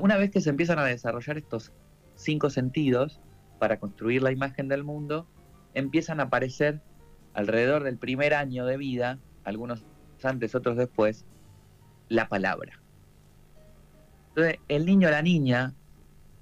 Una 0.00 0.16
vez 0.16 0.30
que 0.30 0.40
se 0.40 0.50
empiezan 0.50 0.78
a 0.78 0.84
desarrollar 0.84 1.38
estos 1.38 1.72
cinco 2.14 2.50
sentidos 2.50 3.20
para 3.58 3.78
construir 3.78 4.22
la 4.22 4.32
imagen 4.32 4.68
del 4.68 4.84
mundo, 4.84 5.26
empiezan 5.74 6.20
a 6.20 6.24
aparecer 6.24 6.80
alrededor 7.34 7.84
del 7.84 7.96
primer 7.96 8.34
año 8.34 8.66
de 8.66 8.76
vida, 8.76 9.18
algunos 9.44 9.84
antes, 10.22 10.54
otros 10.54 10.76
después, 10.76 11.24
la 12.08 12.28
palabra. 12.28 12.80
Entonces, 14.28 14.58
el 14.68 14.86
niño 14.86 15.08
o 15.08 15.10
la 15.10 15.22
niña, 15.22 15.74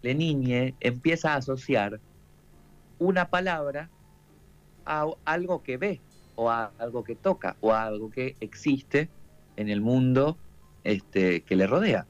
le 0.02 0.14
niñe, 0.14 0.74
empieza 0.80 1.34
a 1.34 1.36
asociar 1.36 2.00
una 2.98 3.30
palabra 3.30 3.90
a 4.84 5.06
algo 5.24 5.62
que 5.62 5.76
ve, 5.76 6.00
o 6.40 6.50
a 6.50 6.72
algo 6.78 7.04
que 7.04 7.16
toca, 7.16 7.56
o 7.60 7.72
a 7.72 7.84
algo 7.84 8.10
que 8.10 8.36
existe 8.40 9.10
en 9.56 9.68
el 9.68 9.80
mundo 9.80 10.38
este, 10.84 11.42
que 11.42 11.56
le 11.56 11.66
rodea 11.66 12.06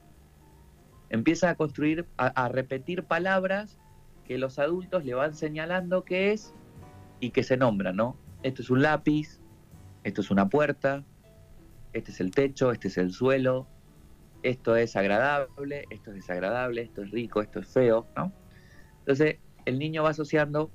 empieza 1.11 1.51
a 1.51 1.57
construir, 1.57 2.07
a, 2.17 2.49
repetir 2.49 3.05
palabras 3.05 3.77
que 4.25 4.39
los 4.39 4.59
adultos 4.59 5.05
le 5.05 5.15
van 5.15 5.35
señalando 5.35 6.05
qué 6.05 6.33
es 6.33 6.55
y 7.19 7.31
que 7.31 7.43
se 7.43 7.57
nombran, 7.57 7.97
¿no? 7.97 8.17
Esto 8.45 8.63
es 8.63 8.71
un 8.71 8.81
lápiz, 8.81 9.41
esto 10.05 10.21
es 10.21 10.31
una 10.31 10.49
puerta, 10.49 11.05
este 11.93 12.13
es 12.13 12.21
el 12.21 12.31
techo, 12.31 12.71
este 12.71 12.89
es 12.89 12.97
el 12.97 13.13
suelo, 13.13 13.67
esto 14.45 14.77
es 14.77 14.95
agradable, 14.95 15.85
esto 15.91 16.11
es 16.11 16.17
desagradable, 16.17 16.83
esto 16.83 17.03
es 17.03 17.11
rico, 17.11 17.43
esto 17.43 17.59
es 17.59 17.67
feo, 17.67 18.07
¿no? 18.17 18.33
Entonces, 19.01 19.39
el 19.65 19.81
niño 19.81 20.05
va 20.05 20.11
asociando, 20.11 20.71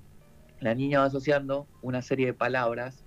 la 0.59 0.75
niña 0.75 1.00
va 1.00 1.05
asociando 1.05 1.65
una 1.81 2.01
serie 2.01 2.27
de 2.27 2.33
palabras, 2.33 3.04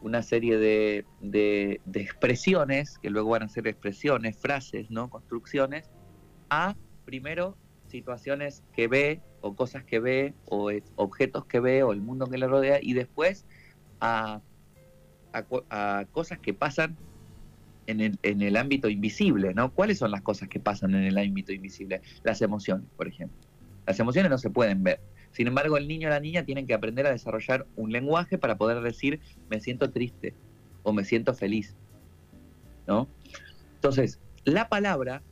una 0.00 0.22
serie 0.22 0.58
de, 0.58 1.04
de, 1.20 1.80
expresiones, 1.94 2.98
que 2.98 3.10
luego 3.10 3.30
van 3.30 3.42
a 3.42 3.48
ser 3.48 3.66
expresiones, 3.66 4.36
frases, 4.36 4.90
¿no? 4.90 5.10
Construcciones, 5.10 5.90
a, 6.50 6.76
primero, 7.04 7.56
situaciones 7.88 8.62
que 8.72 8.88
ve, 8.88 9.20
o 9.40 9.54
cosas 9.54 9.84
que 9.84 9.98
ve, 9.98 10.34
o 10.46 10.70
objetos 10.96 11.46
que 11.46 11.60
ve, 11.60 11.82
o 11.82 11.92
el 11.92 12.00
mundo 12.00 12.26
que 12.26 12.38
le 12.38 12.46
rodea, 12.46 12.78
y 12.80 12.92
después 12.92 13.44
a, 14.00 14.40
a 15.32 16.04
cosas 16.12 16.38
que 16.38 16.54
pasan 16.54 16.96
en 17.86 18.00
el, 18.00 18.18
en 18.22 18.42
el 18.42 18.56
ámbito 18.56 18.88
invisible, 18.88 19.54
¿no? 19.54 19.72
¿Cuáles 19.72 19.98
son 19.98 20.10
las 20.10 20.22
cosas 20.22 20.48
que 20.48 20.60
pasan 20.60 20.94
en 20.94 21.04
el 21.04 21.18
ámbito 21.18 21.52
invisible? 21.52 22.02
Las 22.22 22.42
emociones, 22.42 22.86
por 22.96 23.08
ejemplo. 23.08 23.36
Las 23.86 23.98
emociones 23.98 24.30
no 24.30 24.38
se 24.38 24.50
pueden 24.50 24.82
ver. 24.84 25.00
Sin 25.32 25.46
embargo, 25.46 25.76
el 25.76 25.88
niño 25.88 26.08
o 26.08 26.10
la 26.10 26.20
niña 26.20 26.44
tienen 26.44 26.66
que 26.66 26.74
aprender 26.74 27.06
a 27.06 27.10
desarrollar 27.10 27.66
un 27.76 27.92
lenguaje 27.92 28.38
para 28.38 28.56
poder 28.56 28.80
decir 28.80 29.20
me 29.50 29.60
siento 29.60 29.90
triste 29.90 30.34
o 30.82 30.92
me 30.92 31.04
siento 31.04 31.34
feliz. 31.34 31.76
¿No? 32.86 33.08
Entonces, 33.74 34.18
la 34.44 34.68
palabra, 34.68 35.22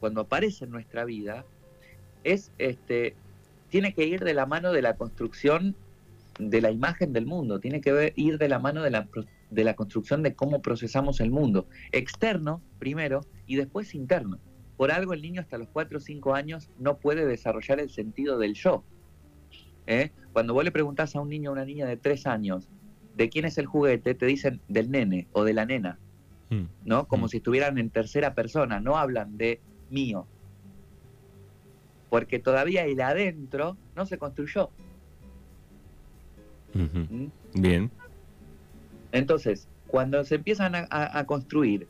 cuando 0.00 0.22
aparece 0.22 0.64
en 0.64 0.72
nuestra 0.72 1.04
vida, 1.04 1.44
es 2.24 2.50
este, 2.58 3.14
tiene 3.68 3.94
que 3.94 4.04
ir 4.06 4.24
de 4.24 4.34
la 4.34 4.46
mano 4.46 4.72
de 4.72 4.82
la 4.82 4.96
construcción 4.96 5.76
de 6.38 6.60
la 6.60 6.70
imagen 6.70 7.12
del 7.12 7.24
mundo, 7.24 7.60
tiene 7.60 7.80
que 7.80 8.12
ir 8.16 8.38
de 8.38 8.48
la 8.48 8.58
mano 8.58 8.82
de 8.82 8.90
la 8.90 9.08
de 9.50 9.64
la 9.64 9.74
construcción 9.74 10.22
de 10.22 10.34
cómo 10.34 10.60
procesamos 10.62 11.20
el 11.20 11.30
mundo. 11.30 11.66
Externo, 11.92 12.62
primero, 12.78 13.22
y 13.46 13.56
después 13.56 13.94
interno. 13.94 14.38
Por 14.76 14.90
algo 14.90 15.12
el 15.12 15.22
niño 15.22 15.40
hasta 15.40 15.58
los 15.58 15.68
4 15.68 15.98
o 15.98 16.00
5 16.00 16.34
años 16.34 16.70
no 16.78 16.98
puede 16.98 17.26
desarrollar 17.26 17.80
el 17.80 17.90
sentido 17.90 18.38
del 18.38 18.54
yo. 18.54 18.84
¿Eh? 19.86 20.10
Cuando 20.32 20.54
vos 20.54 20.64
le 20.64 20.72
preguntás 20.72 21.14
a 21.16 21.20
un 21.20 21.28
niño 21.28 21.50
o 21.50 21.52
una 21.52 21.64
niña 21.64 21.86
de 21.86 21.96
3 21.96 22.26
años 22.26 22.68
de 23.16 23.28
quién 23.28 23.44
es 23.44 23.56
el 23.58 23.66
juguete, 23.66 24.14
te 24.14 24.26
dicen 24.26 24.60
del 24.68 24.90
nene 24.90 25.26
o 25.32 25.44
de 25.44 25.54
la 25.54 25.64
nena. 25.64 25.98
Mm. 26.50 26.64
¿No? 26.84 27.06
Como 27.06 27.26
mm. 27.26 27.28
si 27.28 27.36
estuvieran 27.38 27.78
en 27.78 27.90
tercera 27.90 28.34
persona, 28.34 28.80
no 28.80 28.96
hablan 28.96 29.38
de 29.38 29.60
mío. 29.90 30.26
Porque 32.10 32.38
todavía 32.38 32.84
el 32.84 33.00
adentro 33.00 33.76
no 33.94 34.06
se 34.06 34.18
construyó. 34.18 34.70
¿Mm? 36.74 37.26
Bien. 37.54 37.90
Entonces, 39.12 39.66
cuando 39.86 40.24
se 40.24 40.34
empiezan 40.34 40.74
a, 40.90 41.24
construir 41.24 41.88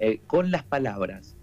eh, 0.00 0.20
con 0.26 0.50
las 0.50 0.64
palabras 0.64 1.35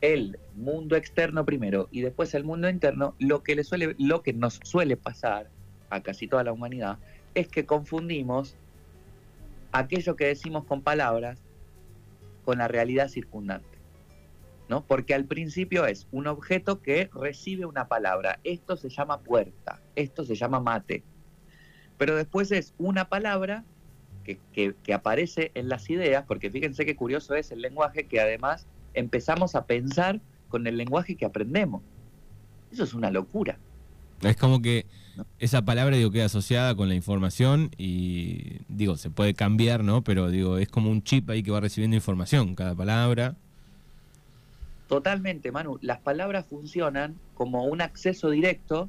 el 0.00 0.38
mundo 0.54 0.96
externo 0.96 1.44
primero 1.44 1.88
y 1.90 2.02
después 2.02 2.34
el 2.34 2.44
mundo 2.44 2.68
interno, 2.68 3.14
lo 3.18 3.42
que, 3.42 3.56
le 3.56 3.64
suele, 3.64 3.94
lo 3.98 4.22
que 4.22 4.32
nos 4.32 4.60
suele 4.62 4.96
pasar 4.96 5.48
a 5.90 6.02
casi 6.02 6.28
toda 6.28 6.44
la 6.44 6.52
humanidad 6.52 6.98
es 7.34 7.48
que 7.48 7.66
confundimos 7.66 8.56
aquello 9.72 10.16
que 10.16 10.26
decimos 10.26 10.64
con 10.64 10.82
palabras 10.82 11.40
con 12.44 12.58
la 12.58 12.68
realidad 12.68 13.08
circundante. 13.08 13.78
¿no? 14.68 14.84
Porque 14.84 15.14
al 15.14 15.24
principio 15.24 15.86
es 15.86 16.06
un 16.12 16.26
objeto 16.26 16.82
que 16.82 17.10
recibe 17.12 17.64
una 17.64 17.88
palabra. 17.88 18.38
Esto 18.44 18.76
se 18.76 18.90
llama 18.90 19.20
puerta, 19.20 19.80
esto 19.96 20.24
se 20.24 20.34
llama 20.34 20.60
mate. 20.60 21.02
Pero 21.96 22.16
después 22.16 22.52
es 22.52 22.74
una 22.78 23.08
palabra 23.08 23.64
que, 24.52 24.74
aparece 24.92 25.50
en 25.54 25.68
las 25.68 25.88
ideas, 25.88 26.24
porque 26.26 26.50
fíjense 26.50 26.84
qué 26.84 26.96
curioso 26.96 27.34
es 27.34 27.50
el 27.50 27.62
lenguaje 27.62 28.06
que 28.06 28.20
además 28.20 28.66
empezamos 28.94 29.54
a 29.54 29.66
pensar 29.66 30.20
con 30.48 30.66
el 30.66 30.76
lenguaje 30.76 31.16
que 31.16 31.24
aprendemos. 31.24 31.82
Eso 32.72 32.84
es 32.84 32.94
una 32.94 33.10
locura. 33.10 33.58
Es 34.22 34.36
como 34.36 34.60
que 34.60 34.86
esa 35.38 35.62
palabra 35.62 35.96
digo 35.96 36.10
queda 36.10 36.26
asociada 36.26 36.74
con 36.74 36.88
la 36.88 36.94
información 36.94 37.70
y 37.76 38.60
digo, 38.68 38.96
se 38.96 39.10
puede 39.10 39.34
cambiar, 39.34 39.84
¿no? 39.84 40.02
Pero 40.02 40.30
digo, 40.30 40.58
es 40.58 40.68
como 40.68 40.90
un 40.90 41.02
chip 41.02 41.28
ahí 41.30 41.42
que 41.42 41.50
va 41.50 41.60
recibiendo 41.60 41.96
información, 41.96 42.54
cada 42.54 42.74
palabra. 42.74 43.36
Totalmente, 44.88 45.52
Manu. 45.52 45.78
Las 45.82 46.00
palabras 46.00 46.46
funcionan 46.46 47.16
como 47.34 47.64
un 47.64 47.80
acceso 47.80 48.30
directo 48.30 48.88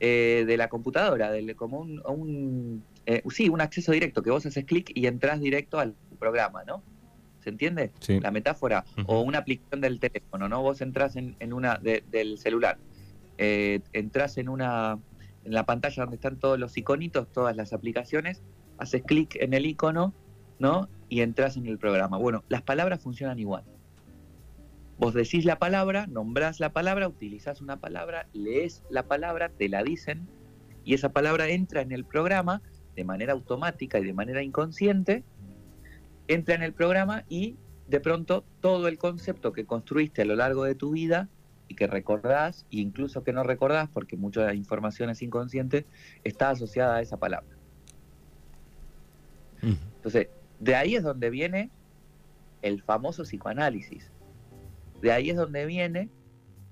eh, 0.00 0.44
de 0.46 0.56
la 0.56 0.68
computadora, 0.68 1.30
como 1.56 1.80
un, 1.80 2.82
eh, 3.06 3.22
sí, 3.30 3.48
un 3.48 3.60
acceso 3.60 3.92
directo, 3.92 4.22
que 4.22 4.30
vos 4.30 4.44
haces 4.44 4.64
clic 4.64 4.90
y 4.94 5.06
entras 5.06 5.40
directo 5.40 5.78
al 5.78 5.94
programa, 6.18 6.64
¿no? 6.64 6.82
¿Se 7.46 7.50
entiende? 7.50 7.92
La 8.08 8.32
metáfora. 8.32 8.84
O 9.06 9.20
una 9.20 9.38
aplicación 9.38 9.80
del 9.80 10.00
teléfono, 10.00 10.48
¿no? 10.48 10.62
Vos 10.62 10.80
entras 10.80 11.14
en, 11.14 11.52
una 11.52 11.76
del 11.78 12.38
celular. 12.38 12.76
Eh, 13.38 13.82
entras 13.92 14.36
en 14.38 14.48
una 14.48 14.98
en 15.44 15.52
la 15.52 15.64
pantalla 15.64 16.02
donde 16.02 16.16
están 16.16 16.40
todos 16.40 16.58
los 16.58 16.76
iconitos, 16.76 17.30
todas 17.30 17.54
las 17.54 17.72
aplicaciones, 17.72 18.42
haces 18.78 19.04
clic 19.04 19.36
en 19.36 19.54
el 19.54 19.64
icono, 19.64 20.12
¿no? 20.58 20.88
Y 21.08 21.20
entras 21.20 21.56
en 21.56 21.66
el 21.66 21.78
programa. 21.78 22.18
Bueno, 22.18 22.42
las 22.48 22.62
palabras 22.62 23.00
funcionan 23.00 23.38
igual. 23.38 23.62
Vos 24.98 25.14
decís 25.14 25.44
la 25.44 25.60
palabra, 25.60 26.08
nombrás 26.08 26.58
la 26.58 26.72
palabra, 26.72 27.06
utilizás 27.06 27.60
una 27.60 27.76
palabra, 27.76 28.26
lees 28.32 28.82
la 28.90 29.04
palabra, 29.04 29.50
te 29.50 29.68
la 29.68 29.84
dicen, 29.84 30.26
y 30.84 30.94
esa 30.94 31.10
palabra 31.10 31.46
entra 31.48 31.80
en 31.80 31.92
el 31.92 32.04
programa 32.04 32.60
de 32.96 33.04
manera 33.04 33.34
automática 33.34 34.00
y 34.00 34.04
de 34.04 34.14
manera 34.14 34.42
inconsciente, 34.42 35.22
entra 36.28 36.54
en 36.54 36.62
el 36.62 36.72
programa 36.72 37.24
y 37.28 37.56
de 37.88 38.00
pronto 38.00 38.44
todo 38.60 38.88
el 38.88 38.98
concepto 38.98 39.52
que 39.52 39.64
construiste 39.64 40.22
a 40.22 40.24
lo 40.24 40.36
largo 40.36 40.64
de 40.64 40.74
tu 40.74 40.90
vida 40.90 41.28
y 41.68 41.74
que 41.74 41.86
recordás, 41.86 42.66
e 42.70 42.78
incluso 42.78 43.24
que 43.24 43.32
no 43.32 43.42
recordás, 43.42 43.88
porque 43.88 44.16
mucha 44.16 44.42
de 44.42 44.48
la 44.48 44.54
información 44.54 45.10
es 45.10 45.22
inconsciente, 45.22 45.84
está 46.24 46.50
asociada 46.50 46.96
a 46.96 47.00
esa 47.00 47.16
palabra. 47.16 47.56
Entonces, 49.62 50.28
de 50.60 50.74
ahí 50.76 50.94
es 50.94 51.02
donde 51.02 51.30
viene 51.30 51.70
el 52.62 52.82
famoso 52.82 53.24
psicoanálisis. 53.24 54.12
De 55.00 55.12
ahí 55.12 55.30
es 55.30 55.36
donde 55.36 55.66
viene 55.66 56.08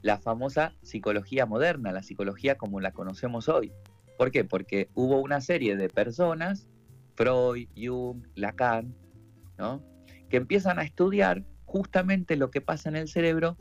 la 0.02 0.18
famosa 0.18 0.74
psicología 0.82 1.46
moderna, 1.46 1.92
la 1.92 2.02
psicología 2.02 2.56
como 2.56 2.80
la 2.80 2.92
conocemos 2.92 3.48
hoy. 3.48 3.72
¿Por 4.16 4.30
qué? 4.30 4.44
Porque 4.44 4.88
hubo 4.94 5.20
una 5.20 5.40
serie 5.40 5.76
de 5.76 5.88
personas, 5.88 6.68
Freud, 7.16 7.68
Jung, 7.76 8.24
Lacan, 8.34 8.94
¿no? 9.58 9.82
que 10.28 10.36
empiezan 10.36 10.78
a 10.78 10.82
estudiar 10.82 11.44
justamente 11.64 12.36
lo 12.36 12.50
que 12.50 12.60
pasa 12.60 12.88
en 12.88 12.96
el 12.96 13.08
cerebro 13.08 13.56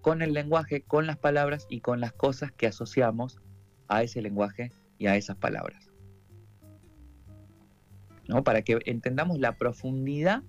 con 0.00 0.22
el 0.22 0.34
lenguaje, 0.34 0.82
con 0.82 1.06
las 1.06 1.16
palabras 1.16 1.66
y 1.70 1.80
con 1.80 2.00
las 2.00 2.12
cosas 2.12 2.52
que 2.52 2.66
asociamos 2.66 3.38
a 3.88 4.02
ese 4.02 4.20
lenguaje 4.20 4.70
y 4.98 5.06
a 5.06 5.16
esas 5.16 5.36
palabras. 5.36 5.90
¿No? 8.28 8.44
Para 8.44 8.62
que 8.62 8.78
entendamos 8.86 9.38
la 9.38 9.56
profundidad 9.56 10.42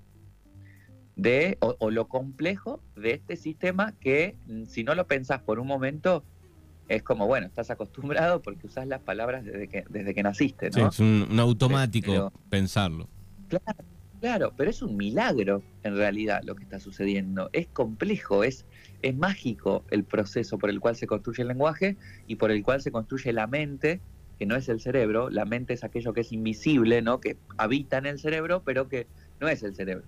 de, 1.15 1.57
o, 1.61 1.75
o, 1.79 1.91
lo 1.91 2.07
complejo 2.07 2.81
de 2.95 3.11
este 3.11 3.37
sistema 3.37 3.93
que 3.99 4.37
si 4.67 4.83
no 4.83 4.95
lo 4.95 5.07
pensás 5.07 5.41
por 5.41 5.59
un 5.59 5.67
momento, 5.67 6.25
es 6.87 7.03
como, 7.03 7.25
bueno, 7.25 7.47
estás 7.47 7.71
acostumbrado 7.71 8.41
porque 8.41 8.67
usas 8.67 8.87
las 8.87 9.01
palabras 9.01 9.43
desde 9.43 9.67
que, 9.67 9.85
desde 9.89 10.13
que 10.13 10.23
naciste, 10.23 10.69
¿no? 10.69 10.89
es 10.89 10.99
un, 10.99 11.27
automático 11.39 12.31
pensarlo. 12.49 13.09
Claro, 13.47 13.83
claro, 14.25 14.53
pero 14.57 14.71
es 14.71 14.81
un 14.81 14.97
milagro 14.97 15.61
en 15.83 15.95
realidad 15.95 16.41
lo 16.43 16.55
que 16.55 16.63
está 16.63 16.79
sucediendo. 16.79 17.51
Es 17.53 17.67
complejo, 17.67 18.43
es, 18.43 18.65
es 19.03 19.15
mágico 19.15 19.83
el 19.91 20.03
proceso 20.03 20.57
por 20.57 20.71
el 20.71 20.79
cual 20.79 20.95
se 20.95 21.05
construye 21.05 21.43
el 21.43 21.49
lenguaje 21.49 21.95
y 22.25 22.37
por 22.37 22.49
el 22.49 22.63
cual 22.63 22.81
se 22.81 22.91
construye 22.91 23.31
la 23.33 23.45
mente, 23.45 24.01
que 24.39 24.47
no 24.47 24.55
es 24.55 24.67
el 24.67 24.79
cerebro, 24.81 25.29
la 25.29 25.45
mente 25.45 25.73
es 25.73 25.83
aquello 25.83 26.11
que 26.11 26.21
es 26.21 26.31
invisible, 26.31 27.03
¿no? 27.03 27.19
Que 27.19 27.37
habita 27.57 27.99
en 27.99 28.07
el 28.07 28.17
cerebro, 28.17 28.63
pero 28.65 28.89
que 28.89 29.05
no 29.39 29.47
es 29.47 29.61
el 29.61 29.75
cerebro. 29.75 30.07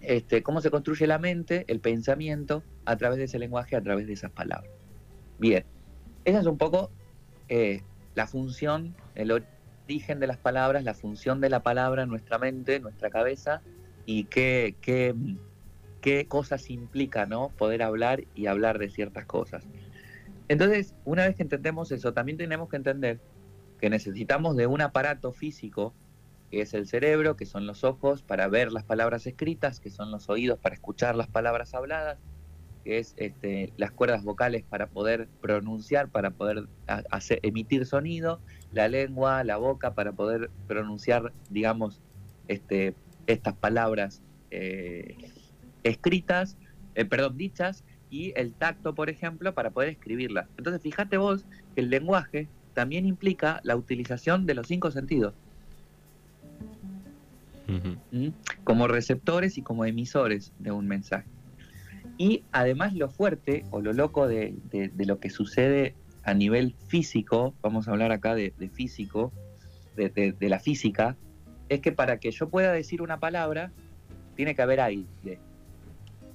Este, 0.00 0.42
cómo 0.42 0.60
se 0.60 0.72
construye 0.72 1.06
la 1.06 1.20
mente, 1.20 1.64
el 1.68 1.78
pensamiento, 1.78 2.64
a 2.86 2.96
través 2.96 3.18
de 3.18 3.26
ese 3.26 3.38
lenguaje, 3.38 3.76
a 3.76 3.82
través 3.82 4.08
de 4.08 4.14
esas 4.14 4.32
palabras. 4.32 4.72
Bien, 5.38 5.64
esa 6.24 6.40
es 6.40 6.46
un 6.46 6.58
poco 6.58 6.90
eh, 7.48 7.82
la 8.16 8.26
función, 8.26 8.96
el 9.14 9.30
origen 9.30 9.55
de 9.86 10.26
las 10.26 10.38
palabras, 10.38 10.82
la 10.82 10.94
función 10.94 11.40
de 11.40 11.48
la 11.48 11.62
palabra 11.62 12.02
en 12.02 12.08
nuestra 12.08 12.38
mente, 12.38 12.76
en 12.76 12.82
nuestra 12.82 13.08
cabeza 13.08 13.62
y 14.04 14.24
qué, 14.24 14.74
qué, 14.80 15.14
qué 16.00 16.26
cosas 16.26 16.70
implica 16.70 17.26
¿no? 17.26 17.50
poder 17.56 17.82
hablar 17.82 18.24
y 18.34 18.46
hablar 18.46 18.78
de 18.78 18.90
ciertas 18.90 19.26
cosas. 19.26 19.64
Entonces, 20.48 20.94
una 21.04 21.26
vez 21.26 21.36
que 21.36 21.42
entendemos 21.42 21.92
eso, 21.92 22.12
también 22.12 22.36
tenemos 22.36 22.68
que 22.68 22.76
entender 22.76 23.20
que 23.80 23.88
necesitamos 23.88 24.56
de 24.56 24.66
un 24.66 24.80
aparato 24.80 25.32
físico, 25.32 25.94
que 26.50 26.62
es 26.62 26.74
el 26.74 26.86
cerebro, 26.86 27.36
que 27.36 27.46
son 27.46 27.66
los 27.66 27.84
ojos 27.84 28.22
para 28.22 28.48
ver 28.48 28.72
las 28.72 28.84
palabras 28.84 29.26
escritas, 29.26 29.78
que 29.78 29.90
son 29.90 30.10
los 30.10 30.28
oídos 30.28 30.58
para 30.58 30.74
escuchar 30.74 31.14
las 31.14 31.28
palabras 31.28 31.74
habladas, 31.74 32.18
que 32.86 32.98
es 32.98 33.14
este, 33.16 33.72
las 33.76 33.90
cuerdas 33.90 34.22
vocales 34.22 34.62
para 34.62 34.86
poder 34.86 35.26
pronunciar, 35.40 36.08
para 36.08 36.30
poder 36.30 36.68
hacer, 37.10 37.40
emitir 37.42 37.84
sonido, 37.84 38.40
la 38.72 38.86
lengua, 38.86 39.42
la 39.42 39.56
boca 39.56 39.94
para 39.94 40.12
poder 40.12 40.50
pronunciar, 40.68 41.32
digamos, 41.50 42.00
este, 42.46 42.94
estas 43.26 43.54
palabras 43.54 44.22
eh, 44.52 45.16
escritas, 45.82 46.56
eh, 46.94 47.04
perdón, 47.04 47.36
dichas, 47.36 47.82
y 48.08 48.32
el 48.36 48.52
tacto, 48.52 48.94
por 48.94 49.10
ejemplo, 49.10 49.52
para 49.52 49.70
poder 49.70 49.88
escribirlas. 49.88 50.46
Entonces, 50.56 50.80
fíjate 50.80 51.16
vos 51.16 51.44
que 51.74 51.80
el 51.80 51.90
lenguaje 51.90 52.46
también 52.72 53.04
implica 53.04 53.58
la 53.64 53.74
utilización 53.74 54.46
de 54.46 54.54
los 54.54 54.68
cinco 54.68 54.92
sentidos. 54.92 55.34
¿Mm? 58.12 58.28
Como 58.62 58.86
receptores 58.86 59.58
y 59.58 59.62
como 59.62 59.84
emisores 59.84 60.52
de 60.60 60.70
un 60.70 60.86
mensaje. 60.86 61.26
Y 62.18 62.44
además 62.52 62.94
lo 62.94 63.08
fuerte 63.08 63.64
o 63.70 63.80
lo 63.80 63.92
loco 63.92 64.26
de, 64.26 64.54
lo 64.96 65.18
que 65.18 65.30
sucede 65.30 65.94
a 66.22 66.34
nivel 66.34 66.74
físico, 66.88 67.54
vamos 67.62 67.88
a 67.88 67.92
hablar 67.92 68.10
acá 68.12 68.34
de, 68.34 68.52
físico, 68.72 69.32
de, 69.96 70.34
la 70.40 70.58
física, 70.58 71.16
es 71.68 71.80
que 71.80 71.92
para 71.92 72.18
que 72.18 72.30
yo 72.30 72.48
pueda 72.48 72.72
decir 72.72 73.02
una 73.02 73.18
palabra, 73.20 73.70
tiene 74.34 74.54
que 74.54 74.62
haber 74.62 74.80
aire. 74.80 75.38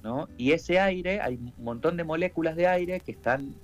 ¿no? 0.02 0.28
Y 0.36 0.52
ese 0.52 0.80
aire, 0.80 1.20
hay 1.20 1.36
un 1.36 1.52
montón 1.58 1.96
de 1.96 2.04
moléculas 2.04 2.56
de 2.56 2.66
aire 2.66 3.00
que 3.00 3.12
están 3.12 3.54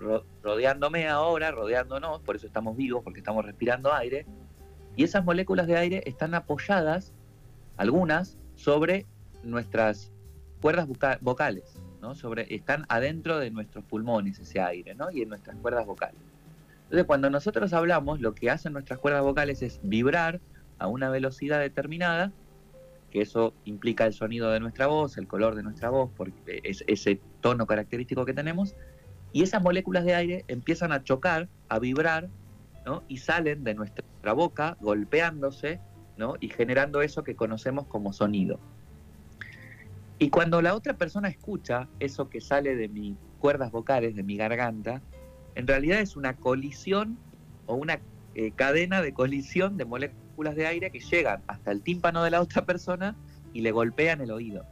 rodeándome 0.43 1.09
ahora, 1.09 1.51
rodeándonos, 1.51 2.21
por 2.21 2.37
eso 2.37 2.47
estamos 2.47 2.77
vivos, 2.77 3.03
porque 3.03 3.21
estamos 3.21 3.45
respirando 3.45 3.93
aire, 3.93 4.25
y 4.97 5.05
esas 5.05 5.25
moléculas 5.25 5.67
de 5.67 5.77
aire 5.77 6.03
están 6.07 6.35
apoyadas, 6.35 7.13
algunas, 7.77 8.37
sobre 8.57 9.07
nuestras 9.45 10.13
cuerdas 10.61 10.89
vocales, 11.21 11.81
Sobre, 12.15 12.55
están 12.55 12.85
adentro 12.89 13.39
de 13.39 13.51
nuestros 13.51 13.85
pulmones 13.85 14.39
ese 14.39 14.61
aire. 14.61 14.97
Y 15.13 15.23
en 15.23 15.29
nuestras 15.29 15.57
cuerdas 15.57 15.87
vocales. 15.87 16.21
Entonces, 16.85 17.07
cuando 17.07 17.29
nosotros 17.29 17.73
hablamos, 17.73 18.21
lo 18.21 18.35
que 18.35 18.51
hacen 18.51 18.73
nuestras 18.73 18.99
cuerdas 18.99 19.23
vocales 19.23 19.63
es 19.63 19.81
vibrar 19.83 20.41
a 20.79 20.87
una 20.87 21.11
velocidad 21.11 21.61
determinada, 21.61 22.33
que 23.11 23.21
eso 23.23 23.53
implica 23.65 24.07
el 24.07 24.13
sonido 24.13 24.51
de 24.51 24.61
nuestra 24.61 24.87
voz, 24.87 25.19
el 25.19 25.27
color 25.27 25.55
de 25.55 25.63
nuestra 25.63 25.91
voz, 25.91 26.11
porque 26.17 26.61
es 26.65 26.85
ese 26.87 27.21
tono 27.41 27.67
característico 27.67 28.25
que 28.25 28.33
tenemos, 28.33 28.75
y 29.33 29.43
esas 29.43 29.63
moléculas 29.63 30.05
de 30.05 30.15
aire 30.15 30.45
empiezan 30.49 30.93
a 30.93 31.05
chocar, 31.05 31.49
a 31.69 31.79
vibrar, 31.79 32.29
y 33.09 33.19
salen 33.19 33.65
de 33.65 33.75
nuestra 33.75 34.33
boca 34.33 34.77
golpeándose 34.81 35.81
¿no? 36.17 36.35
y 36.41 36.49
generando 36.49 37.03
eso 37.03 37.23
que 37.23 37.37
conocemos 37.37 37.87
como 37.87 38.13
sonido. 38.13 38.59
Y 40.19 40.31
cuando 40.31 40.61
la 40.61 40.75
otra 40.75 40.97
persona 40.97 41.29
escucha 41.29 41.89
eso 42.01 42.29
que 42.29 42.41
sale 42.41 42.75
de 42.75 42.89
mis 42.89 43.17
cuerdas 43.39 43.71
vocales, 43.71 44.17
de 44.17 44.25
mi 44.25 44.37
garganta, 44.37 45.01
en 45.55 45.67
realidad 45.67 46.01
es 46.01 46.17
una 46.17 46.35
colisión 46.35 47.19
o 47.67 47.75
una 47.75 48.01
eh, 48.35 48.53
cadena 48.53 49.01
de 49.01 49.13
colisión 49.13 49.77
de 49.77 49.85
moléculas 49.85 50.57
de 50.57 50.67
aire 50.67 50.91
que 50.91 51.01
llegan 51.01 51.43
hasta 51.47 51.71
el 51.71 51.83
tímpano 51.83 52.25
de 52.25 52.31
la 52.31 52.41
otra 52.41 52.65
persona 52.65 53.17
y 53.53 53.61
le 53.61 53.71
golpean 53.71 54.21
el 54.21 54.31
oído. 54.33 54.67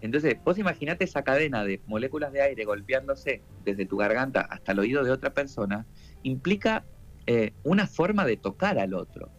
Entonces, 0.00 0.36
vos 0.44 0.58
imaginate 0.58 1.04
esa 1.04 1.22
cadena 1.22 1.64
de 1.64 1.82
moléculas 1.86 2.32
de 2.32 2.42
aire 2.42 2.64
golpeándose 2.64 3.42
desde 3.64 3.86
tu 3.86 3.96
garganta 3.96 4.40
hasta 4.40 4.72
el 4.72 4.78
oído 4.78 5.04
de 5.04 5.10
otra 5.10 5.34
persona, 5.34 5.86
implica 6.22 6.84
eh, 7.26 7.52
una 7.64 7.86
forma 7.86 8.24
de 8.24 8.36
tocar 8.36 8.78
al 8.78 8.94
otro. 8.94 9.30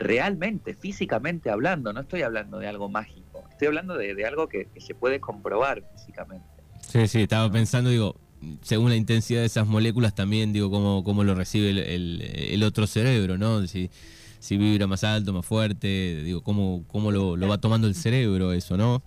Realmente, 0.00 0.74
físicamente 0.74 1.50
hablando, 1.50 1.92
no 1.92 2.00
estoy 2.00 2.22
hablando 2.22 2.58
de 2.58 2.66
algo 2.66 2.88
mágico, 2.88 3.44
estoy 3.50 3.68
hablando 3.68 3.96
de, 3.98 4.24
algo 4.24 4.48
que, 4.48 4.66
que, 4.66 4.80
se 4.80 4.94
puede 4.94 5.20
comprobar 5.20 5.84
físicamente. 5.92 6.46
Sí, 6.80 7.06
sí, 7.06 7.22
estaba 7.22 7.52
pensando, 7.52 7.90
digo, 7.90 8.16
según 8.62 8.88
la 8.88 8.96
intensidad 8.96 9.40
de 9.40 9.46
esas 9.46 9.66
moléculas 9.66 10.14
también 10.14 10.54
digo 10.54 10.70
cómo, 10.70 11.04
cómo 11.04 11.24
lo 11.24 11.34
recibe 11.34 11.94
el, 11.94 12.62
otro 12.62 12.86
cerebro, 12.86 13.36
¿no? 13.36 13.66
Si, 13.66 13.90
si 14.38 14.56
vibra 14.56 14.86
más 14.86 15.04
alto, 15.04 15.34
más 15.34 15.44
fuerte, 15.44 16.22
digo, 16.24 16.42
cómo, 16.42 16.84
cómo 16.88 17.12
lo, 17.12 17.36
va 17.46 17.58
tomando 17.58 17.86
el 17.86 17.94
cerebro 17.94 18.54
eso, 18.54 18.78
¿no? 18.78 19.02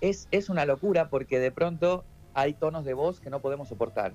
Es, 0.00 0.26
es 0.32 0.48
una 0.48 0.66
locura 0.66 1.08
porque 1.08 1.38
de 1.38 1.52
pronto 1.52 2.04
hay 2.34 2.54
tonos 2.54 2.84
de 2.84 2.94
voz 2.94 3.20
que 3.20 3.30
no 3.30 3.40
podemos 3.40 3.68
soportar 3.68 4.14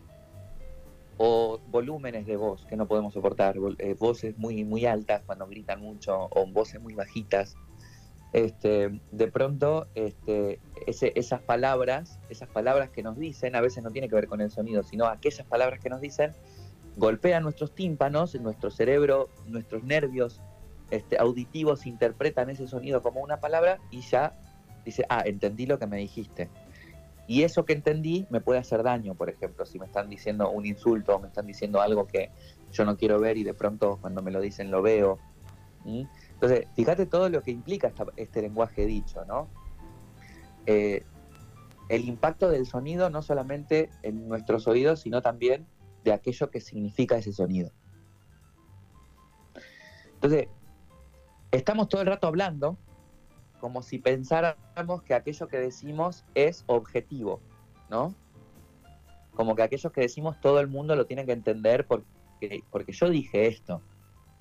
o 1.24 1.60
volúmenes 1.68 2.26
de 2.26 2.36
voz 2.36 2.66
que 2.66 2.76
no 2.76 2.88
podemos 2.88 3.14
soportar, 3.14 3.56
eh, 3.78 3.96
voces 4.00 4.36
muy, 4.40 4.64
muy 4.64 4.88
altas 4.88 5.22
cuando 5.24 5.46
gritan 5.46 5.80
mucho 5.80 6.28
o 6.32 6.48
voces 6.48 6.82
muy 6.82 6.96
bajitas 6.96 7.56
este, 8.34 9.00
de 9.12 9.28
pronto 9.28 9.86
este, 9.94 10.60
esas 10.88 11.42
palabras, 11.42 12.20
esas 12.32 12.50
palabras 12.50 12.90
que 12.90 13.04
nos 13.04 13.20
dicen, 13.20 13.56
a 13.56 13.62
veces 13.62 13.84
no 13.84 13.92
tiene 13.92 14.10
que 14.10 14.16
ver 14.16 14.26
con 14.26 14.42
el 14.42 14.50
sonido, 14.50 14.82
sino 14.82 15.06
aquellas 15.06 15.46
palabras 15.46 15.80
que 15.80 15.92
nos 15.92 16.02
dicen, 16.02 16.32
golpean 16.98 17.44
nuestros 17.44 17.76
tímpanos, 17.76 18.34
nuestro 18.42 18.72
cerebro, 18.72 19.30
nuestros 19.46 19.84
nervios 19.84 20.42
este, 20.90 21.20
auditivos 21.20 21.86
interpretan 21.86 22.50
ese 22.50 22.68
sonido 22.68 23.04
como 23.04 23.22
una 23.22 23.40
palabra 23.40 23.78
y 23.92 24.02
ya 24.02 24.34
dice, 24.86 25.06
ah, 25.08 25.22
entendí 25.24 25.68
lo 25.68 25.78
que 25.78 25.86
me 25.86 25.98
dijiste. 25.98 26.50
Y 27.32 27.44
eso 27.44 27.64
que 27.64 27.72
entendí 27.72 28.28
me 28.30 28.42
puede 28.42 28.60
hacer 28.60 28.84
daño, 28.84 29.16
por 29.16 29.30
ejemplo, 29.30 29.66
si 29.66 29.80
me 29.80 29.86
están 29.86 30.10
diciendo 30.10 30.52
un 30.52 30.66
insulto 30.66 31.16
o 31.16 31.20
me 31.20 31.30
están 31.30 31.48
diciendo 31.48 31.80
algo 31.80 32.06
que 32.06 32.30
yo 32.74 32.84
no 32.84 32.98
quiero 32.98 33.22
ver 33.22 33.38
y 33.38 33.46
de 33.46 33.54
pronto 33.54 34.00
cuando 34.02 34.22
me 34.22 34.32
lo 34.32 34.42
dicen 34.42 34.70
lo 34.70 34.82
veo. 34.82 35.18
Entonces, 35.86 36.68
fíjate 36.76 37.06
todo 37.06 37.30
lo 37.30 37.42
que 37.42 37.52
implica 37.52 37.94
este 38.18 38.42
lenguaje 38.42 38.86
dicho, 38.86 39.24
¿no? 39.24 39.48
Eh, 40.66 41.06
el 41.88 42.04
impacto 42.04 42.50
del 42.50 42.66
sonido 42.66 43.10
no 43.10 43.22
solamente 43.22 43.90
en 44.04 44.28
nuestros 44.28 44.68
oídos, 44.68 45.00
sino 45.00 45.22
también 45.22 45.66
de 46.04 46.12
aquello 46.12 46.52
que 46.52 46.60
significa 46.60 47.16
ese 47.16 47.32
sonido. 47.32 47.72
Entonces, 50.16 50.50
estamos 51.50 51.88
todo 51.88 52.02
el 52.02 52.08
rato 52.08 52.28
hablando 52.28 52.78
como 53.62 53.84
si 53.84 54.00
pensáramos 54.00 55.04
que 55.04 55.14
aquello 55.14 55.48
que 55.48 55.58
decimos 55.58 56.26
es 56.34 56.64
objetivo, 56.66 57.40
¿no? 57.90 58.16
Como 59.36 59.56
que 59.56 59.62
aquello 59.62 59.92
que 59.92 60.02
decimos 60.02 60.42
todo 60.42 60.60
el 60.60 60.68
mundo 60.68 60.96
lo 60.96 61.06
tiene 61.06 61.28
que 61.28 61.32
entender 61.32 61.86
porque, 61.86 62.64
porque 62.72 62.92
yo 62.92 63.08
dije 63.08 63.48
esto. 63.48 63.82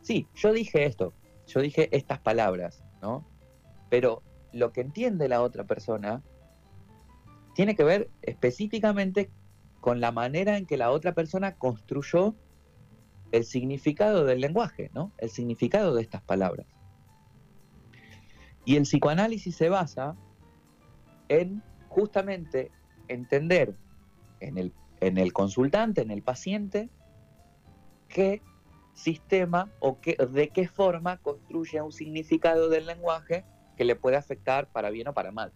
Sí, 0.01 0.27
yo 0.35 0.55
dije 0.55 0.87
esto, 0.87 1.13
yo 1.47 1.61
dije 1.61 1.95
estas 1.95 2.19
palabras, 2.19 2.83
¿no? 3.03 3.27
Pero 3.91 4.23
lo 4.53 4.73
que 4.73 4.81
entiende 4.81 5.29
la 5.29 5.43
otra 5.43 5.65
persona 5.65 6.23
tiene 7.55 7.77
que 7.77 7.85
ver 7.85 8.09
específicamente 8.23 9.31
con 9.81 10.01
la 10.01 10.13
manera 10.13 10.57
en 10.57 10.65
que 10.65 10.79
la 10.79 10.91
otra 10.91 11.13
persona 11.13 11.57
construyó 11.57 12.35
el 13.33 13.45
significado 13.45 14.25
del 14.25 14.41
lenguaje, 14.41 14.91
¿no? 14.95 15.13
El 15.19 15.29
significado 15.29 15.95
de 15.95 16.03
estas 16.03 16.23
palabras. 16.23 16.67
Y 18.65 18.77
el 18.77 18.83
psicoanálisis 18.83 19.57
se 19.57 19.69
basa 19.69 20.17
en 21.29 21.63
justamente 21.89 22.71
entender 23.09 23.75
en 24.41 24.59
el, 24.59 24.73
en 25.01 25.19
el 25.19 25.33
consultante, 25.33 26.03
en 26.03 26.11
el 26.11 26.23
paciente, 26.23 26.91
que 28.09 28.43
sistema 28.95 29.71
o 29.81 29.99
de 30.03 30.49
qué 30.49 30.69
forma 30.69 31.19
construye 31.19 31.81
un 31.81 31.93
significado 31.93 32.69
del 32.69 32.87
lenguaje 32.87 33.45
que 33.77 33.85
le 33.85 33.97
puede 33.97 34.17
afectar 34.17 34.67
para 34.71 34.91
bien 34.91 35.09
o 35.09 35.15
para 35.15 35.33
mal. 35.33 35.53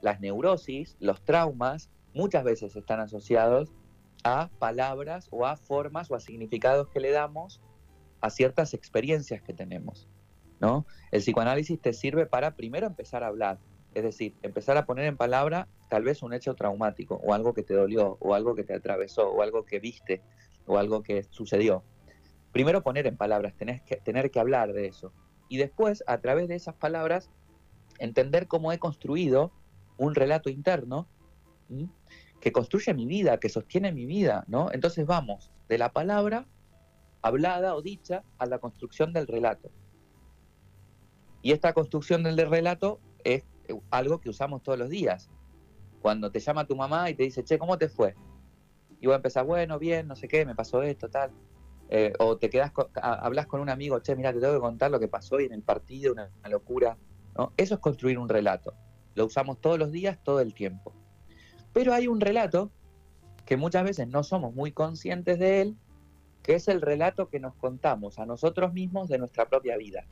Las 0.00 0.20
neurosis, 0.20 0.96
los 1.00 1.22
traumas, 1.22 1.90
muchas 2.14 2.44
veces 2.44 2.74
están 2.76 3.00
asociados 3.00 3.72
a 4.24 4.48
palabras 4.58 5.28
o 5.30 5.46
a 5.46 5.56
formas 5.56 6.10
o 6.10 6.14
a 6.14 6.20
significados 6.20 6.88
que 6.88 7.00
le 7.00 7.10
damos 7.10 7.60
a 8.20 8.30
ciertas 8.30 8.72
experiencias 8.72 9.42
que 9.42 9.52
tenemos. 9.52 10.08
¿No? 10.62 10.86
El 11.10 11.20
psicoanálisis 11.20 11.78
te 11.78 11.92
sirve 11.92 12.24
para 12.24 12.54
primero 12.54 12.86
empezar 12.86 13.22
a 13.22 13.26
hablar, 13.26 13.58
es 13.94 14.02
decir, 14.02 14.34
empezar 14.42 14.78
a 14.78 14.86
poner 14.86 15.04
en 15.04 15.18
palabra 15.18 15.68
tal 15.90 16.04
vez 16.04 16.22
un 16.22 16.32
hecho 16.32 16.54
traumático 16.54 17.20
o 17.22 17.34
algo 17.34 17.52
que 17.52 17.62
te 17.62 17.74
dolió 17.74 18.16
o 18.20 18.34
algo 18.34 18.54
que 18.54 18.64
te 18.64 18.72
atravesó 18.72 19.30
o 19.30 19.42
algo 19.42 19.66
que 19.66 19.78
viste 19.78 20.22
o 20.64 20.78
algo 20.78 21.02
que 21.02 21.24
sucedió 21.24 21.82
primero 22.52 22.82
poner 22.82 23.06
en 23.06 23.16
palabras, 23.16 23.54
tener 23.54 23.82
que, 23.82 23.96
tener 23.96 24.30
que 24.30 24.38
hablar 24.38 24.72
de 24.72 24.86
eso. 24.86 25.12
Y 25.48 25.56
después, 25.56 26.04
a 26.06 26.18
través 26.18 26.48
de 26.48 26.54
esas 26.54 26.74
palabras, 26.74 27.30
entender 27.98 28.46
cómo 28.46 28.72
he 28.72 28.78
construido 28.78 29.52
un 29.96 30.14
relato 30.14 30.50
interno 30.50 31.08
que 32.40 32.52
construye 32.52 32.92
mi 32.94 33.06
vida, 33.06 33.38
que 33.38 33.48
sostiene 33.48 33.92
mi 33.92 34.04
vida, 34.04 34.44
¿no? 34.46 34.70
Entonces 34.72 35.06
vamos 35.06 35.50
de 35.68 35.78
la 35.78 35.92
palabra 35.92 36.46
hablada 37.22 37.74
o 37.74 37.82
dicha 37.82 38.24
a 38.38 38.46
la 38.46 38.58
construcción 38.58 39.12
del 39.12 39.26
relato. 39.26 39.70
Y 41.42 41.52
esta 41.52 41.72
construcción 41.72 42.22
del 42.22 42.36
relato 42.48 43.00
es 43.24 43.44
algo 43.90 44.20
que 44.20 44.30
usamos 44.30 44.62
todos 44.62 44.78
los 44.78 44.88
días. 44.88 45.28
Cuando 46.00 46.30
te 46.30 46.40
llama 46.40 46.66
tu 46.66 46.76
mamá 46.76 47.10
y 47.10 47.14
te 47.14 47.24
dice, 47.24 47.44
che, 47.44 47.58
¿cómo 47.58 47.78
te 47.78 47.88
fue? 47.88 48.14
Y 49.00 49.06
voy 49.06 49.14
a 49.14 49.16
empezar, 49.16 49.44
bueno, 49.44 49.78
bien, 49.78 50.06
no 50.06 50.16
sé 50.16 50.28
qué, 50.28 50.46
me 50.46 50.54
pasó 50.54 50.82
esto, 50.82 51.08
tal. 51.08 51.32
Eh, 51.88 52.12
o 52.18 52.38
te 52.38 52.48
quedas, 52.48 52.72
hablas 52.94 53.46
con 53.46 53.60
un 53.60 53.68
amigo, 53.68 53.98
che, 54.00 54.16
mira, 54.16 54.32
te 54.32 54.40
tengo 54.40 54.54
que 54.54 54.60
contar 54.60 54.90
lo 54.90 55.00
que 55.00 55.08
pasó 55.08 55.36
hoy 55.36 55.44
en 55.44 55.52
el 55.52 55.62
partido, 55.62 56.12
una, 56.12 56.30
locura. 56.48 56.96
¿no? 57.36 57.52
Eso 57.56 57.74
es 57.74 57.80
construir 57.80 58.18
un 58.18 58.28
relato. 58.28 58.74
lo 59.14 59.26
usamos 59.26 59.60
todos 59.60 59.78
los 59.78 59.90
días, 59.90 60.18
todo 60.22 60.40
el 60.40 60.54
tiempo. 60.54 60.94
Pero 61.72 61.92
hay 61.92 62.06
un 62.06 62.20
relato 62.20 62.70
que 63.44 63.56
muchas 63.56 63.84
veces 63.84 64.08
no 64.08 64.22
somos 64.22 64.54
muy 64.54 64.72
conscientes 64.72 65.38
de 65.38 65.62
él, 65.62 65.76
que 66.42 66.54
es 66.54 66.68
el 66.68 66.80
relato 66.80 67.28
que 67.28 67.40
nos 67.40 67.54
contamos 67.54 68.18
a 68.18 68.26
nosotros 68.26 68.72
mismos 68.72 69.08
de 69.08 69.18
nuestra 69.18 69.48
propia 69.48 69.76
vida. 69.76 70.04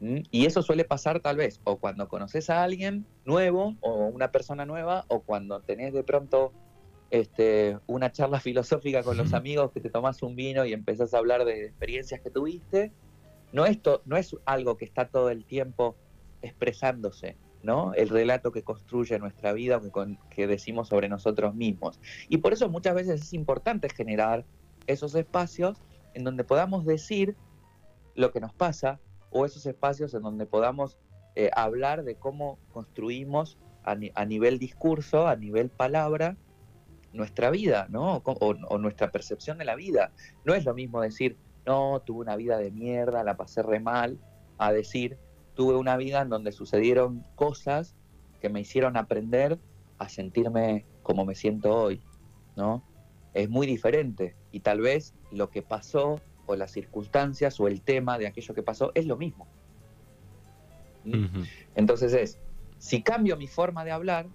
Y 0.00 0.46
eso 0.46 0.62
suele 0.62 0.84
pasar 0.84 1.20
tal 1.20 1.36
vez 1.36 1.60
o 1.64 1.76
cuando 1.78 2.08
conoces 2.08 2.50
a 2.50 2.62
alguien 2.62 3.04
nuevo 3.24 3.76
o 3.80 4.06
una 4.06 4.30
persona 4.30 4.64
nueva 4.64 5.04
o 5.08 5.20
cuando 5.20 5.60
tenés 5.60 5.92
de 5.92 6.04
pronto 6.04 6.52
este, 7.10 7.78
una 7.86 8.12
charla 8.12 8.38
filosófica 8.40 9.02
con 9.02 9.16
los 9.16 9.32
amigos 9.34 9.72
que 9.72 9.80
te 9.80 9.90
tomas 9.90 10.22
un 10.22 10.36
vino 10.36 10.64
y 10.64 10.72
empezás 10.72 11.14
a 11.14 11.18
hablar 11.18 11.44
de 11.44 11.66
experiencias 11.66 12.20
que 12.20 12.30
tuviste. 12.30 12.92
No, 13.52 13.66
esto, 13.66 14.02
no 14.04 14.16
es 14.16 14.36
algo 14.44 14.76
que 14.76 14.84
está 14.84 15.08
todo 15.08 15.30
el 15.30 15.44
tiempo 15.44 15.96
expresándose, 16.42 17.36
¿no? 17.62 17.92
El 17.94 18.08
relato 18.10 18.52
que 18.52 18.62
construye 18.62 19.18
nuestra 19.18 19.52
vida 19.52 19.78
o 19.78 19.80
que, 19.80 20.18
que 20.30 20.46
decimos 20.46 20.88
sobre 20.88 21.08
nosotros 21.08 21.54
mismos. 21.54 21.98
Y 22.28 22.36
por 22.38 22.52
eso 22.52 22.68
muchas 22.68 22.94
veces 22.94 23.22
es 23.22 23.32
importante 23.32 23.88
generar 23.88 24.44
esos 24.86 25.14
espacios 25.14 25.78
en 26.14 26.24
donde 26.24 26.44
podamos 26.44 26.84
decir 26.84 27.34
lo 28.14 28.30
que 28.32 28.40
nos 28.40 28.52
pasa 28.52 29.00
o 29.30 29.44
esos 29.44 29.66
espacios 29.66 30.14
en 30.14 30.22
donde 30.22 30.46
podamos 30.46 30.98
eh, 31.34 31.50
hablar 31.54 32.04
de 32.04 32.16
cómo 32.16 32.58
construimos 32.72 33.58
a, 33.84 33.94
nivel 34.26 34.58
discurso, 34.58 35.26
a 35.26 35.36
nivel 35.36 35.70
palabra, 35.70 36.36
nuestra 37.12 37.50
vida, 37.50 37.86
¿no? 37.88 38.16
O, 38.16 38.54
o, 38.68 38.78
nuestra 38.78 39.10
percepción 39.10 39.56
de 39.56 39.64
la 39.64 39.76
vida. 39.76 40.12
No 40.44 40.54
es 40.54 40.66
lo 40.66 40.74
mismo 40.74 41.00
decir, 41.00 41.38
no, 41.64 42.02
tuve 42.04 42.20
una 42.20 42.36
vida 42.36 42.58
de 42.58 42.70
mierda, 42.70 43.24
la 43.24 43.36
pasé 43.36 43.62
re 43.62 43.80
mal, 43.80 44.18
a 44.58 44.72
decir, 44.72 45.16
tuve 45.54 45.76
una 45.76 45.96
vida 45.96 46.20
en 46.20 46.28
donde 46.28 46.52
sucedieron 46.52 47.24
cosas 47.34 47.94
que 48.40 48.50
me 48.50 48.60
hicieron 48.60 48.96
aprender 48.96 49.58
a 49.98 50.08
sentirme 50.08 50.84
como 51.02 51.24
me 51.24 51.34
siento 51.34 51.74
hoy, 51.74 52.02
¿no? 52.56 52.84
Es 53.32 53.48
muy 53.48 53.66
diferente 53.66 54.36
y 54.52 54.60
tal 54.60 54.80
vez 54.80 55.14
lo 55.30 55.50
que 55.50 55.62
pasó 55.62 56.20
o 56.48 56.56
las 56.56 56.72
circunstancias 56.72 57.60
o 57.60 57.68
el 57.68 57.82
tema 57.82 58.18
de 58.18 58.26
aquello 58.26 58.54
que 58.54 58.62
pasó 58.62 58.90
es 58.94 59.06
lo 59.06 59.16
mismo. 59.16 59.46
¿Mm? 61.04 61.42
Entonces 61.76 62.12
es, 62.12 62.38
si 62.78 63.02
cambio 63.02 63.36
mi 63.36 63.46
forma 63.46 63.84
de 63.84 63.92
hablar, 63.92 64.26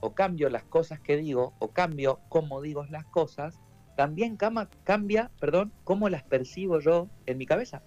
o 0.00 0.14
cambio 0.14 0.48
las 0.50 0.62
cosas 0.64 1.00
que 1.00 1.16
digo, 1.16 1.54
o 1.58 1.68
cambio 1.68 2.20
cómo 2.28 2.60
digo 2.60 2.84
las 2.86 3.06
cosas, 3.06 3.58
también 3.96 4.36
cambia, 4.36 5.30
perdón, 5.40 5.72
cómo 5.84 6.08
las 6.08 6.22
percibo 6.22 6.80
yo 6.80 7.08
en 7.24 7.38
mi 7.38 7.46
cabeza. 7.46 7.82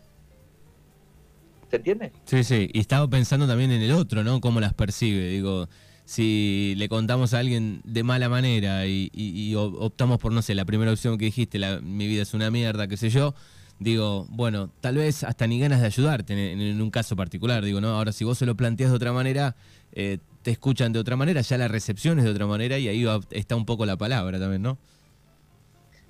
¿Se 1.70 1.76
entiende? 1.76 2.12
Sí, 2.26 2.44
sí, 2.44 2.70
y 2.74 2.80
estaba 2.80 3.08
pensando 3.08 3.48
también 3.48 3.72
en 3.72 3.82
el 3.82 3.92
otro, 3.92 4.24
¿no? 4.24 4.42
Cómo 4.42 4.60
las 4.60 4.74
percibe. 4.74 5.30
Digo, 5.30 5.70
si 6.10 6.74
le 6.78 6.90
contamos 6.90 7.36
a 7.36 7.40
alguien 7.40 7.82
de 7.84 8.02
mala 8.02 8.28
manera 8.28 8.88
y, 8.88 9.54
optamos 9.56 10.18
por, 10.18 10.32
no 10.32 10.42
sé, 10.42 10.56
la 10.56 10.66
primera 10.66 10.92
opción 10.92 11.20
que 11.20 11.26
dijiste, 11.26 11.60
la, 11.60 11.80
mi 11.80 12.08
vida 12.08 12.24
es 12.24 12.34
una 12.34 12.50
mierda, 12.50 12.88
qué 12.88 12.98
sé 12.98 13.12
yo, 13.12 13.36
digo, 13.80 14.26
bueno, 14.30 14.70
tal 14.82 14.98
vez 14.98 15.24
hasta 15.24 15.48
ni 15.48 15.60
ganas 15.60 15.80
de 15.80 15.88
ayudarte 15.88 16.52
en, 16.52 16.82
un 16.82 16.92
caso 16.92 17.16
particular, 17.16 17.64
digo, 17.64 17.82
¿no? 17.82 17.90
Ahora, 17.90 18.12
si 18.12 18.24
vos 18.24 18.38
se 18.38 18.46
lo 18.46 18.56
planteas 18.56 18.92
de 18.92 18.96
otra 18.96 19.14
manera, 19.14 19.56
eh, 19.94 20.20
te 20.44 20.52
escuchan 20.52 20.94
de 20.94 21.00
otra 21.00 21.16
manera, 21.16 21.42
ya 21.42 21.58
la 21.58 21.68
recepción 21.68 22.20
es 22.20 22.26
de 22.26 22.32
otra 22.32 22.46
manera 22.46 22.78
y 22.78 22.88
ahí 22.88 23.06
está 23.32 23.56
un 23.56 23.66
poco 23.66 23.86
la 23.86 23.98
palabra 23.98 24.40
también, 24.40 24.62
¿no? 24.62 24.78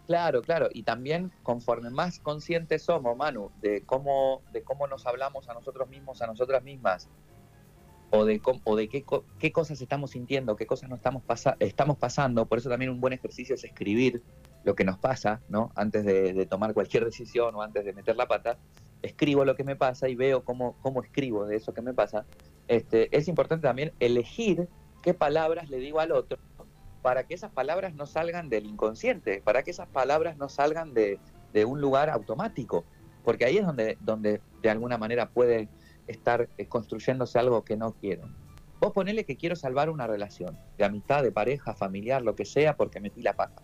Claro, 0.07 0.41
claro, 0.41 0.69
y 0.73 0.81
también 0.81 1.31
conforme 1.43 1.91
más 1.91 2.19
conscientes 2.19 2.81
somos, 2.81 3.15
Manu, 3.15 3.51
de 3.61 3.83
cómo, 3.85 4.41
de 4.51 4.63
cómo 4.63 4.87
nos 4.87 5.05
hablamos 5.05 5.47
a 5.49 5.53
nosotros 5.53 5.87
mismos, 5.87 6.23
a 6.23 6.27
nosotras 6.27 6.63
mismas, 6.63 7.07
o 8.09 8.25
de, 8.25 8.41
o 8.63 8.75
de 8.75 8.89
qué, 8.89 9.05
qué 9.37 9.51
cosas 9.51 9.79
estamos 9.81 10.11
sintiendo, 10.11 10.55
qué 10.55 10.65
cosas 10.65 10.89
nos 10.89 10.97
estamos, 10.97 11.21
estamos 11.59 11.97
pasando, 11.97 12.47
por 12.47 12.57
eso 12.57 12.69
también 12.69 12.89
un 12.89 12.99
buen 12.99 13.13
ejercicio 13.13 13.53
es 13.53 13.63
escribir 13.63 14.23
lo 14.63 14.75
que 14.75 14.83
nos 14.83 14.97
pasa, 14.97 15.41
¿no? 15.49 15.71
Antes 15.75 16.05
de, 16.05 16.45
tomar 16.45 16.73
cualquier 16.73 17.05
decisión 17.05 17.55
o 17.55 17.61
antes 17.61 17.85
de 17.85 17.93
meter 17.93 18.15
la 18.15 18.27
pata, 18.27 18.57
escribo 19.01 19.45
lo 19.45 19.55
que 19.55 19.63
me 19.63 19.75
pasa 19.75 20.09
y 20.09 20.15
veo 20.15 20.43
cómo, 20.43 20.75
cómo 20.81 21.01
escribo 21.01 21.45
de 21.45 21.55
eso 21.55 21.73
que 21.73 21.81
me 21.81 21.93
pasa. 21.93 22.25
Este, 22.67 23.15
es 23.15 23.27
importante 23.27 23.67
también 23.67 23.93
elegir 23.99 24.67
qué 25.01 25.13
palabras 25.13 25.69
le 25.69 25.77
digo 25.77 25.99
al 25.99 26.11
otro 26.11 26.37
para 27.01 27.25
que 27.25 27.33
esas 27.33 27.51
palabras 27.51 27.93
no 27.93 28.05
salgan 28.05 28.49
del 28.49 28.65
inconsciente, 28.65 29.41
para 29.43 29.63
que 29.63 29.71
esas 29.71 29.87
palabras 29.87 30.37
no 30.37 30.49
salgan 30.49 30.93
de, 30.93 31.19
un 31.65 31.81
lugar 31.81 32.09
automático, 32.09 32.85
porque 33.23 33.45
ahí 33.45 33.57
es 33.57 33.65
donde, 33.65 33.97
donde 34.01 34.41
de 34.61 34.69
alguna 34.69 34.97
manera 34.97 35.29
puede 35.29 35.67
estar 36.07 36.47
eh, 36.57 36.67
construyéndose 36.67 37.39
algo 37.39 37.63
que 37.63 37.75
no 37.75 37.93
quiero. 37.93 38.29
Vos 38.79 38.93
ponele 38.93 39.25
que 39.25 39.35
quiero 39.35 39.55
salvar 39.55 39.89
una 39.89 40.07
relación, 40.07 40.57
de 40.77 40.85
amistad, 40.85 41.23
de 41.23 41.31
pareja, 41.31 41.73
familiar, 41.73 42.21
lo 42.21 42.35
que 42.35 42.45
sea, 42.45 42.77
porque 42.77 42.99
metí 42.99 43.21
la 43.21 43.33
pata. 43.33 43.61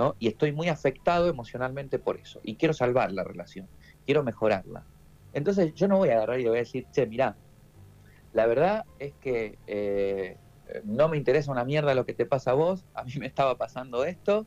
¿No? 0.00 0.16
Y 0.18 0.28
estoy 0.28 0.52
muy 0.52 0.68
afectado 0.68 1.28
emocionalmente 1.28 1.98
por 1.98 2.16
eso. 2.16 2.40
Y 2.42 2.56
quiero 2.56 2.72
salvar 2.72 3.12
la 3.12 3.22
relación, 3.22 3.68
quiero 4.06 4.24
mejorarla. 4.24 4.86
Entonces 5.34 5.74
yo 5.74 5.88
no 5.88 5.98
voy 5.98 6.08
a 6.08 6.14
agarrar 6.14 6.40
y 6.40 6.44
le 6.44 6.48
voy 6.48 6.58
a 6.58 6.62
decir, 6.62 6.86
che, 6.90 7.06
mirá, 7.06 7.36
la 8.32 8.46
verdad 8.46 8.86
es 8.98 9.12
que 9.20 9.58
eh, 9.66 10.38
no 10.84 11.10
me 11.10 11.18
interesa 11.18 11.52
una 11.52 11.66
mierda 11.66 11.94
lo 11.94 12.06
que 12.06 12.14
te 12.14 12.24
pasa 12.24 12.52
a 12.52 12.54
vos, 12.54 12.86
a 12.94 13.04
mí 13.04 13.12
me 13.18 13.26
estaba 13.26 13.58
pasando 13.58 14.06
esto, 14.06 14.46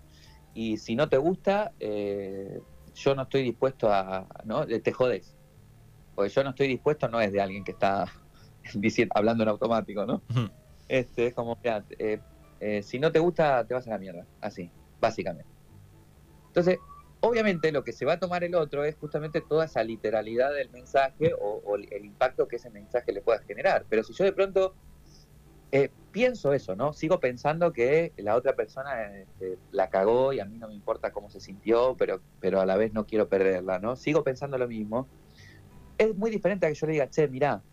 y 0.56 0.78
si 0.78 0.96
no 0.96 1.08
te 1.08 1.18
gusta, 1.18 1.72
eh, 1.80 2.60
yo 2.96 3.14
no 3.14 3.22
estoy 3.22 3.44
dispuesto 3.44 3.94
a, 3.94 4.28
¿no? 4.46 4.66
Te 4.66 4.92
jodes. 4.92 5.36
Porque 6.16 6.32
yo 6.32 6.44
no 6.44 6.50
estoy 6.50 6.68
dispuesto, 6.68 7.08
no 7.10 7.22
es 7.22 7.32
de 7.32 7.42
alguien 7.42 7.64
que 7.64 7.74
está 7.74 8.12
diciendo, 8.74 9.12
hablando 9.16 9.44
en 9.44 9.50
automático, 9.50 10.04
¿no? 10.08 10.24
Este, 10.88 11.28
es 11.28 11.34
como, 11.36 11.60
mira, 11.64 11.86
eh, 12.00 12.20
eh, 12.60 12.82
si 12.82 12.98
no 12.98 13.12
te 13.12 13.20
gusta, 13.20 13.68
te 13.68 13.76
vas 13.76 13.86
a 13.86 13.92
la 13.92 14.00
mierda, 14.00 14.26
así, 14.42 14.72
básicamente. 15.04 15.52
Entonces, 16.48 16.80
obviamente 17.20 17.72
lo 17.72 17.84
que 17.84 17.94
se 17.94 18.06
va 18.06 18.14
a 18.14 18.20
tomar 18.20 18.44
el 18.44 18.56
otro 18.56 18.84
es 18.84 18.96
justamente 18.96 19.42
toda 19.42 19.66
esa 19.66 19.84
literalidad 19.84 20.52
del 20.54 20.70
mensaje 20.72 21.34
o 21.40 21.76
el 21.76 22.06
impacto 22.06 22.48
que 22.48 22.56
ese 22.56 22.72
mensaje 22.72 23.12
le 23.12 23.22
pueda 23.22 23.40
generar. 23.40 23.86
Pero 23.88 24.04
si 24.04 24.14
yo 24.14 24.24
de 24.24 24.34
pronto 24.34 24.74
eh, 25.76 25.90
pienso 26.12 26.54
eso, 26.54 26.76
¿no? 26.76 26.94
Sigo 26.94 27.20
pensando 27.20 27.74
que 27.74 28.14
la 28.18 28.36
otra 28.36 28.56
persona 28.56 29.12
este, 29.12 29.58
la 29.72 29.90
cagó 29.90 30.32
y 30.32 30.40
a 30.40 30.46
mí 30.46 30.60
no 30.60 30.68
me 30.68 30.76
importa 30.76 31.12
cómo 31.12 31.32
se 31.32 31.40
sintió, 31.40 31.96
pero, 31.98 32.22
pero 32.40 32.62
a 32.62 32.68
la 32.68 32.78
vez 32.78 32.94
no 32.94 33.08
quiero 33.08 33.28
perderla, 33.28 33.80
¿no? 33.80 33.96
Sigo 33.96 34.24
pensando 34.24 34.60
lo 34.60 34.68
mismo. 34.68 35.08
Es 35.98 36.16
muy 36.16 36.30
diferente 36.30 36.68
a 36.68 36.70
que 36.70 36.76
yo 36.76 36.86
le 36.86 36.94
diga, 36.94 37.10
che, 37.10 37.28
mirá, 37.28 37.64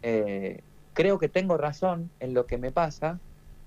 eh, 0.00 0.62
creo 0.94 1.18
que 1.18 1.28
tengo 1.28 1.58
razón 1.58 2.10
en 2.20 2.32
lo 2.32 2.46
que 2.46 2.56
me 2.56 2.72
pasa, 2.72 3.20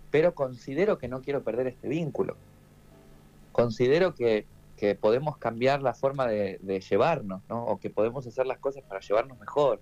pero 0.09 0.33
considero 0.33 0.97
que 0.97 1.07
no 1.07 1.21
quiero 1.21 1.43
perder 1.43 1.67
este 1.67 1.89
vínculo. 1.89 2.37
Considero 3.61 4.13
que, 4.13 4.45
podemos 5.01 5.37
cambiar 5.37 5.81
la 5.81 5.93
forma 5.93 6.25
de, 6.27 6.83
llevarnos, 6.89 7.41
¿no? 7.49 7.65
O 7.65 7.79
que 7.79 7.89
podemos 7.89 8.25
hacer 8.25 8.45
las 8.45 8.59
cosas 8.59 8.83
para 8.83 9.01
llevarnos 9.01 9.37
mejor 9.39 9.81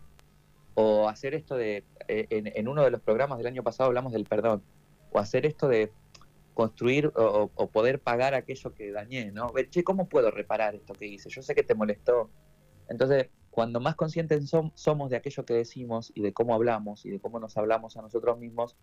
o 0.79 1.09
hacer 1.09 1.33
esto 1.33 1.55
de, 1.55 1.83
eh, 2.07 2.27
en, 2.29 2.67
uno 2.67 2.83
de 2.83 2.91
los 2.91 3.01
programas 3.01 3.39
del 3.39 3.47
año 3.47 3.63
pasado 3.63 3.87
hablamos 3.87 4.13
del 4.13 4.25
perdón, 4.25 4.61
o 5.11 5.17
hacer 5.17 5.47
esto 5.47 5.67
de 5.67 5.91
construir 6.53 7.11
o, 7.15 7.47
poder 7.71 7.99
pagar 7.99 8.35
aquello 8.35 8.73
que 8.75 8.91
dañé, 8.91 9.31
¿no? 9.31 9.51
Ver, 9.51 9.69
che, 9.69 9.83
¿cómo 9.83 10.07
puedo 10.07 10.29
reparar 10.29 10.75
esto 10.75 10.93
que 10.93 11.07
hice? 11.07 11.29
Yo 11.29 11.41
sé 11.41 11.55
que 11.55 11.63
te 11.63 11.73
molestó. 11.73 12.29
Entonces, 12.89 13.29
cuando 13.49 13.79
más 13.79 13.95
conscientes 13.95 14.51
somos 14.75 15.09
de 15.09 15.15
aquello 15.15 15.45
que 15.45 15.55
decimos 15.55 16.11
y 16.13 16.21
de 16.21 16.31
cómo 16.31 16.53
hablamos 16.53 17.05
y 17.05 17.09
de 17.09 17.19
cómo 17.19 17.39
nos 17.39 17.57
hablamos 17.57 17.97
a 17.97 18.03
nosotros 18.03 18.37
mismos, 18.37 18.75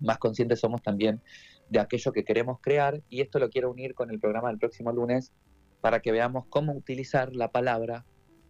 más 0.00 0.18
conscientes 0.18 0.60
somos 0.60 0.82
también 0.82 1.20
de 1.68 1.80
aquello 1.80 2.12
que 2.12 2.24
queremos 2.24 2.58
crear 2.60 3.02
y 3.10 3.20
esto 3.20 3.38
lo 3.38 3.50
quiero 3.50 3.70
unir 3.70 3.94
con 3.94 4.10
el 4.10 4.18
programa 4.18 4.48
del 4.48 4.58
próximo 4.58 4.92
lunes 4.92 5.32
para 5.80 6.00
que 6.00 6.12
veamos 6.12 6.44
cómo 6.48 6.72
utilizar 6.72 7.34
la 7.34 7.50
palabra 7.50 8.04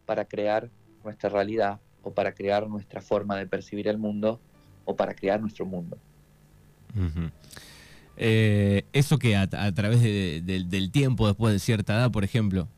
para 0.06 0.24
crear 0.24 0.70
nuestra 1.04 1.28
realidad 1.28 1.80
o 2.02 2.12
para 2.12 2.32
crear 2.32 2.68
nuestra 2.68 3.00
forma 3.00 3.36
de 3.36 3.46
percibir 3.46 3.88
el 3.88 3.98
mundo 3.98 4.40
o 4.84 4.96
para 4.96 5.14
crear 5.14 5.40
nuestro 5.40 5.66
mundo. 5.66 5.98
Eh, 8.16 8.84
¿Eso 8.92 9.18
que 9.18 9.36
a, 9.36 9.46
través 9.46 10.02
del 10.02 10.90
tiempo, 10.90 11.26
después 11.26 11.52
de 11.52 11.58
cierta 11.58 11.94
edad, 11.94 12.10
por 12.10 12.24
ejemplo? 12.24 12.68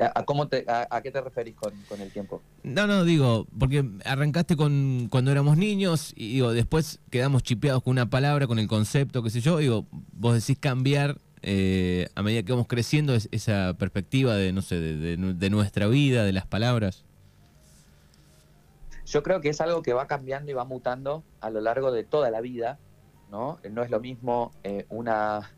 ¿A, 0.00 0.24
cómo 0.24 0.48
te, 0.48 0.64
a, 0.68 1.00
qué 1.02 1.10
te 1.10 1.20
referís 1.20 1.54
con, 1.56 1.72
el 2.00 2.12
tiempo? 2.12 2.42
No, 2.62 2.86
no, 2.86 3.04
digo, 3.04 3.46
porque 3.58 3.84
arrancaste 4.04 4.56
con 4.56 5.08
cuando 5.10 5.30
éramos 5.30 5.56
niños 5.56 6.12
y 6.16 6.34
digo, 6.34 6.52
después 6.52 7.00
quedamos 7.10 7.42
chipeados 7.42 7.82
con 7.82 7.92
una 7.92 8.08
palabra, 8.08 8.46
con 8.46 8.58
el 8.58 8.68
concepto, 8.68 9.22
qué 9.22 9.30
sé 9.30 9.40
yo, 9.40 9.58
digo, 9.58 9.86
vos 10.12 10.34
decís 10.34 10.58
cambiar 10.58 11.18
eh, 11.42 12.08
a 12.14 12.22
medida 12.22 12.42
que 12.42 12.52
vamos 12.52 12.68
creciendo 12.68 13.14
esa 13.14 13.74
perspectiva 13.78 14.34
de, 14.34 14.52
no 14.52 14.62
sé, 14.62 14.80
de 14.80 15.50
nuestra 15.50 15.86
vida, 15.88 16.24
de 16.24 16.32
las 16.32 16.46
palabras. 16.46 17.04
Yo 19.08 19.22
creo 19.22 19.40
que 19.40 19.48
es 19.48 19.60
algo 19.62 19.80
que 19.80 19.94
va 19.94 20.06
cambiando 20.06 20.50
y 20.50 20.54
va 20.54 20.64
mutando 20.64 21.24
a 21.40 21.48
lo 21.48 21.62
largo 21.62 21.92
de 21.92 22.04
toda 22.04 22.30
la 22.30 22.42
vida, 22.42 22.78
¿no? 23.30 23.58
No 23.70 23.82
es 23.82 23.90
lo 23.90 24.00
mismo 24.00 24.52
eh, 24.64 24.84
una 24.90 25.50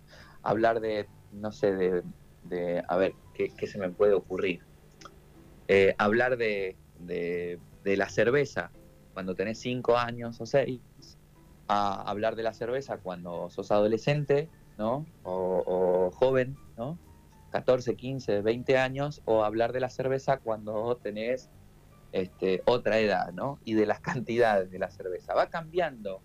hablar 0.43 0.81
de, 0.81 1.09
no 1.33 1.51
sé, 1.51 2.03
de, 2.45 2.85
a 2.87 2.97
ver, 2.97 3.15
¿qué, 3.49 3.67
se 3.67 3.79
me 3.79 3.91
puede 3.91 4.15
ocurrir? 4.15 4.61
Eh, 5.69 5.95
hablar 5.99 6.37
de, 6.37 6.77
de, 6.99 7.59
la 7.97 8.09
cerveza 8.09 8.71
cuando 9.15 9.35
tenés 9.35 9.59
5 9.61 9.97
años 9.97 10.41
o 10.41 10.47
6, 10.47 10.81
a 11.69 12.03
hablar 12.03 12.37
de 12.37 12.43
la 12.43 12.53
cerveza 12.53 12.99
cuando 12.99 13.49
sos 13.51 13.71
adolescente, 13.71 14.49
¿no? 14.77 15.07
O, 15.23 16.11
joven, 16.13 16.57
¿no? 16.77 16.99
14, 17.51 17.97
15, 17.97 18.43
20 18.43 18.79
años, 18.79 19.23
o 19.25 19.45
hablar 19.45 19.73
de 19.73 19.81
la 19.81 19.89
cerveza 19.89 20.39
cuando 20.39 20.97
tenés 20.97 21.51
este, 22.13 22.63
otra 22.67 22.99
edad, 22.99 23.33
¿no? 23.33 23.59
Y 23.65 23.75
de 23.75 23.87
las 23.87 24.01
cantidades 24.11 24.71
de 24.71 24.79
la 24.79 24.91
cerveza. 24.91 25.35
Va 25.35 25.47
cambiando, 25.49 26.21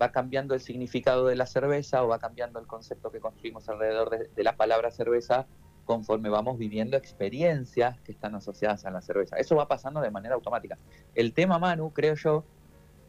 va 0.00 0.10
cambiando 0.10 0.54
el 0.54 0.60
significado 0.60 1.26
de 1.26 1.36
la 1.36 1.46
cerveza 1.46 2.02
o 2.02 2.08
va 2.08 2.18
cambiando 2.18 2.58
el 2.58 2.66
concepto 2.66 3.10
que 3.10 3.20
construimos 3.20 3.68
alrededor 3.68 4.10
de, 4.10 4.42
la 4.42 4.56
palabra 4.56 4.90
cerveza 4.90 5.46
conforme 5.88 6.28
vamos 6.28 6.58
viviendo 6.58 6.98
experiencias 6.98 7.98
que 8.02 8.12
están 8.12 8.34
asociadas 8.34 8.84
a 8.84 8.90
la 8.90 9.00
cerveza. 9.00 9.36
Eso 9.36 9.56
va 9.56 9.66
pasando 9.66 10.02
de 10.02 10.10
manera 10.10 10.34
automática. 10.34 10.76
El 11.14 11.32
tema, 11.32 11.58
Manu, 11.58 11.94
creo 11.94 12.14
yo, 12.14 12.44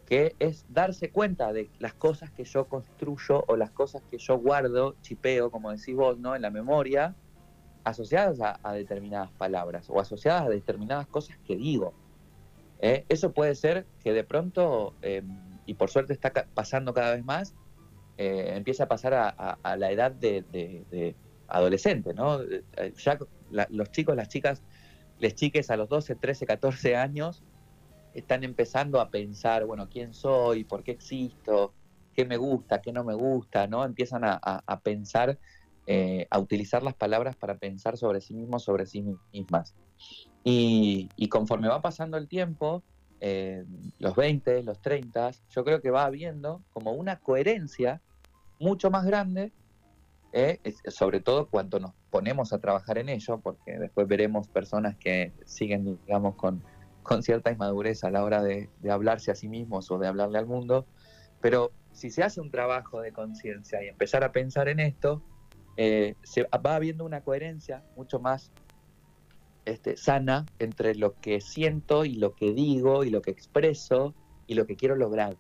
que 0.06 0.34
es 0.40 0.66
darse 0.70 1.12
cuenta 1.12 1.52
de 1.52 1.70
las 1.78 1.94
cosas 1.94 2.32
que 2.32 2.46
yo 2.46 2.70
construyo 2.70 3.44
o 3.50 3.58
las 3.58 3.72
cosas 3.72 4.02
que 4.10 4.18
yo 4.18 4.38
guardo, 4.38 4.96
chipeo, 5.02 5.52
como 5.52 5.72
decís 5.72 5.94
vos, 5.94 6.18
¿no? 6.18 6.38
En 6.38 6.42
la 6.42 6.52
memoria, 6.52 7.16
asociadas 7.84 8.40
a, 8.40 8.72
determinadas 8.72 9.30
palabras 9.32 9.90
o 9.90 10.00
asociadas 10.00 10.44
a 10.44 10.50
determinadas 10.50 11.08
cosas 11.08 11.38
que 11.46 11.58
digo. 11.58 11.94
¿eh? 12.80 13.04
Eso 13.10 13.34
puede 13.34 13.56
ser 13.56 13.86
que 14.02 14.14
de 14.14 14.24
pronto, 14.24 14.94
em, 15.02 15.28
y 15.66 15.74
por 15.74 15.90
suerte 15.90 16.14
está 16.14 16.32
pasando 16.54 16.94
cada 16.94 17.14
vez 17.14 17.26
más, 17.26 17.54
eh, 18.18 18.54
empieza 18.56 18.86
a 18.86 18.88
pasar 18.88 19.14
a, 19.14 19.76
la 19.76 19.92
edad 19.92 20.12
de, 20.12 21.16
adolescente, 21.50 22.14
¿no? 22.14 22.42
Eh, 22.42 22.94
ya 22.98 23.18
los 23.70 23.92
chicos, 23.92 24.16
las 24.16 24.30
chicas, 24.30 24.62
les 25.20 25.36
chiques 25.36 25.70
a 25.70 25.78
los 25.78 25.90
12, 25.90 26.16
13, 26.16 26.46
14 26.46 26.96
años 26.96 27.44
están 28.14 28.44
empezando 28.44 29.00
a 29.00 29.10
pensar, 29.10 29.66
bueno, 29.66 29.88
quién 29.90 30.14
soy, 30.14 30.64
por 30.64 30.84
qué 30.84 30.92
existo, 30.92 31.74
qué 32.14 32.26
me 32.26 32.38
gusta, 32.38 32.82
qué 32.82 32.92
no 32.92 33.04
me 33.04 33.14
gusta, 33.14 33.68
¿no? 33.68 33.86
Empiezan 33.86 34.24
a, 34.24 34.82
pensar, 34.84 35.38
a 36.30 36.40
utilizar 36.40 36.82
las 36.82 36.96
palabras 36.96 37.36
para 37.36 37.58
pensar 37.58 37.98
sobre 37.98 38.20
sí 38.20 38.34
mismos, 38.34 38.64
sobre 38.64 38.88
sí 38.88 39.06
mismas. 39.32 39.76
Y, 40.44 41.28
conforme 41.30 41.68
va 41.68 41.82
pasando 41.82 42.18
el 42.18 42.28
tiempo, 42.28 42.84
eh, 43.20 43.66
los 44.00 44.16
20, 44.16 44.64
los 44.64 44.82
30, 44.82 45.32
yo 45.50 45.64
creo 45.64 45.82
que 45.82 45.92
va 45.92 46.06
habiendo 46.06 46.64
como 46.72 46.94
una 46.94 47.20
coherencia 47.20 48.02
mucho 48.60 48.90
más 48.90 49.06
grande, 49.06 49.52
eh, 50.32 50.60
sobre 50.88 51.22
todo 51.22 51.48
cuando 51.48 51.80
nos 51.80 51.94
ponemos 52.12 52.54
a 52.54 52.60
trabajar 52.60 52.98
en 52.98 53.10
ello, 53.10 53.40
porque 53.40 53.80
después 53.80 54.08
veremos 54.08 54.48
personas 54.48 54.96
que 54.98 55.34
siguen, 55.46 56.00
digamos, 56.06 56.36
con, 56.36 56.64
con 57.04 57.24
cierta 57.24 57.52
inmadurez 57.52 58.04
a 58.04 58.12
la 58.12 58.24
hora 58.24 58.44
de, 58.44 58.70
hablarse 58.90 59.32
a 59.32 59.36
sí 59.36 59.48
mismos 59.48 59.90
o 59.92 59.98
de 59.98 60.08
hablarle 60.08 60.38
al 60.38 60.46
mundo, 60.46 60.86
pero 61.42 61.72
si 61.92 62.12
se 62.12 62.24
hace 62.24 62.42
un 62.42 62.52
trabajo 62.52 63.02
de 63.02 63.12
conciencia 63.12 63.84
y 63.84 63.88
empezar 63.88 64.24
a 64.24 64.32
pensar 64.32 64.70
en 64.70 64.80
esto, 64.80 65.24
eh, 65.78 66.16
se 66.24 66.44
va 66.44 66.76
habiendo 66.76 67.06
una 67.06 67.22
coherencia 67.22 67.84
mucho 67.96 68.20
más 68.20 68.52
este, 69.66 69.98
sana 69.98 70.46
entre 70.60 70.96
lo 70.96 71.20
que 71.20 71.42
siento 71.42 72.06
y 72.06 72.16
lo 72.16 72.36
que 72.36 72.54
digo 72.54 73.04
y 73.04 73.10
lo 73.10 73.22
que 73.22 73.32
expreso 73.32 74.14
y 74.46 74.56
lo 74.56 74.66
que 74.66 74.76
quiero 74.76 74.96
lograr. 74.96 75.38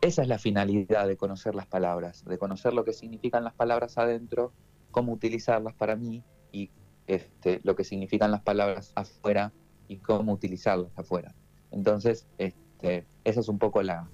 Esa 0.00 0.22
es 0.22 0.28
la 0.28 0.38
finalidad 0.38 1.06
de 1.06 1.16
conocer 1.16 1.54
las 1.54 1.66
palabras, 1.66 2.24
de 2.24 2.38
conocer 2.38 2.72
lo 2.72 2.84
que 2.84 2.92
significan 2.92 3.44
las 3.44 3.54
palabras 3.54 3.98
adentro, 3.98 4.52
cómo 4.90 5.12
utilizarlas 5.12 5.74
para 5.74 5.96
mí 5.96 6.22
y 6.52 6.70
este, 7.06 7.60
lo 7.64 7.76
que 7.76 7.84
significan 7.84 8.30
las 8.30 8.42
palabras 8.42 8.92
afuera 8.94 9.52
y 9.88 9.96
cómo 9.96 10.32
utilizarlas 10.32 10.90
afuera. 10.96 11.34
Entonces, 11.70 12.26
este, 12.38 13.06
esa 13.24 13.40
es 13.40 13.48
un 13.48 13.58
poco 13.58 13.82
la, 13.82 14.08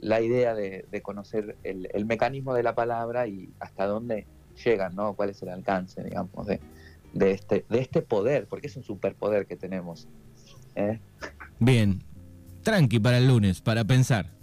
idea 0.00 0.54
de, 0.54 1.02
conocer 1.02 1.56
el, 1.62 1.88
el, 1.92 2.04
mecanismo 2.04 2.54
de 2.54 2.62
la 2.62 2.74
palabra 2.74 3.26
y 3.26 3.52
hasta 3.58 3.86
dónde 3.86 4.26
llegan, 4.62 4.94
¿no? 4.94 5.14
cuál 5.14 5.30
es 5.30 5.42
el 5.42 5.48
alcance, 5.48 6.02
digamos, 6.02 6.46
de, 6.46 6.60
de 7.14 7.30
este, 7.30 7.64
de 7.68 7.78
este 7.80 8.02
poder, 8.02 8.46
porque 8.46 8.66
es 8.66 8.76
un 8.76 8.82
superpoder 8.82 9.46
que 9.46 9.56
tenemos. 9.56 10.08
¿eh? 10.74 11.00
Bien, 11.58 12.02
tranqui 12.62 12.98
para 12.98 13.18
el 13.18 13.28
lunes, 13.28 13.60
para 13.60 13.84
pensar. 13.84 14.33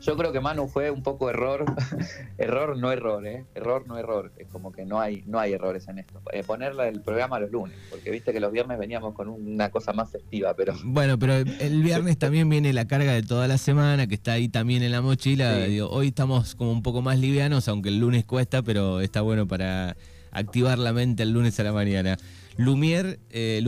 Yo 0.00 0.16
creo 0.16 0.32
que 0.32 0.40
Manu 0.40 0.68
fue 0.68 0.90
un 0.90 1.02
poco 1.02 1.28
error, 1.28 1.64
error 2.38 2.76
no 2.76 2.92
error, 2.92 3.26
¿eh? 3.26 3.44
error 3.54 3.84
no 3.86 3.98
error, 3.98 4.32
es 4.38 4.46
como 4.48 4.70
que 4.70 4.84
no 4.84 5.00
hay, 5.00 5.24
no 5.26 5.38
hay 5.40 5.52
errores 5.52 5.88
en 5.88 5.98
esto. 5.98 6.22
Eh, 6.32 6.44
ponerle 6.44 6.88
el 6.88 7.00
programa 7.00 7.40
los 7.40 7.50
lunes, 7.50 7.76
porque 7.90 8.10
viste 8.10 8.32
que 8.32 8.40
los 8.40 8.52
viernes 8.52 8.78
veníamos 8.78 9.14
con 9.14 9.28
una 9.28 9.70
cosa 9.70 9.92
más 9.92 10.10
festiva, 10.10 10.54
pero... 10.54 10.74
Bueno, 10.84 11.18
pero 11.18 11.34
el 11.34 11.82
viernes 11.82 12.18
también 12.18 12.48
viene 12.48 12.72
la 12.72 12.86
carga 12.86 13.12
de 13.12 13.22
toda 13.22 13.48
la 13.48 13.58
semana, 13.58 14.06
que 14.06 14.14
está 14.14 14.32
ahí 14.32 14.48
también 14.48 14.82
en 14.82 14.92
la 14.92 15.02
mochila. 15.02 15.66
hoy 15.90 16.08
estamos 16.08 16.54
como 16.54 16.72
un 16.72 16.82
poco 16.82 17.02
más 17.02 17.18
livianos, 17.18 17.68
aunque 17.68 17.88
el 17.88 17.98
lunes 17.98 18.24
cuesta, 18.24 18.62
pero 18.62 19.00
está 19.00 19.20
bueno 19.20 19.46
para 19.46 19.96
activar 20.30 20.78
la 20.78 20.92
mente 20.92 21.22
el 21.24 21.32
lunes 21.32 21.58
a 21.58 21.64
la 21.64 21.72
mañana. 21.72 22.16
Lumiere, 22.56 23.20
eh, 23.30 23.60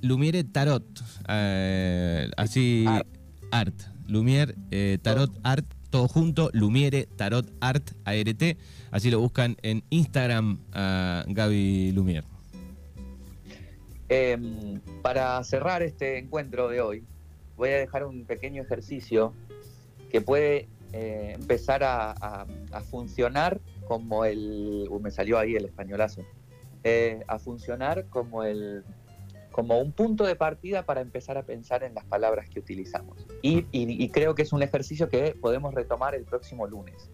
Lumiere, 0.00 0.44
Tarot, 0.44 0.84
eh, 1.28 2.30
así, 2.36 2.86
Art. 3.50 3.97
Lumiere 4.08 4.54
eh, 4.70 4.98
Tarot 5.00 5.30
Art, 5.44 5.66
todo 5.90 6.08
junto, 6.08 6.50
Lumiere 6.52 7.06
Tarot 7.16 7.48
Art, 7.60 7.92
ART, 8.04 8.42
así 8.90 9.10
lo 9.10 9.20
buscan 9.20 9.56
en 9.62 9.84
Instagram 9.90 10.58
a 10.72 11.24
Gaby 11.28 11.92
Lumiere. 11.92 12.26
Em, 14.08 14.80
para 15.02 15.42
cerrar 15.44 15.82
este 15.82 16.18
encuentro 16.18 16.68
de 16.68 16.80
hoy, 16.80 17.04
voy 17.56 17.68
a 17.68 17.76
dejar 17.76 18.04
un 18.04 18.24
pequeño 18.24 18.62
ejercicio 18.62 19.32
que 20.10 20.20
puede 20.20 20.68
empezar 20.92 21.84
a 21.84 22.46
funcionar 22.90 23.60
como 23.88 24.24
el, 24.26 24.86
uh, 24.90 25.00
me 25.00 25.10
salió 25.10 25.38
ahí 25.38 25.56
el 25.56 25.64
españolazo, 25.64 26.22
eh, 26.84 27.24
a 27.26 27.38
funcionar 27.38 28.04
como, 28.10 28.44
el, 28.44 28.84
como 29.58 29.80
un 29.80 29.90
punto 29.90 30.24
de 30.24 30.36
partida 30.36 30.84
para 30.84 31.00
empezar 31.00 31.36
a 31.36 31.42
pensar 31.42 31.82
en 31.82 31.92
las 31.92 32.04
palabras 32.04 32.48
que 32.48 32.60
utilizamos. 32.60 33.26
Y, 33.42 34.08
creo 34.10 34.36
que 34.36 34.42
es 34.42 34.52
un 34.52 34.62
ejercicio 34.62 35.08
que 35.08 35.34
podemos 35.34 35.74
retomar 35.74 36.14
el 36.14 36.22
próximo 36.22 36.68
lunes. 36.68 37.10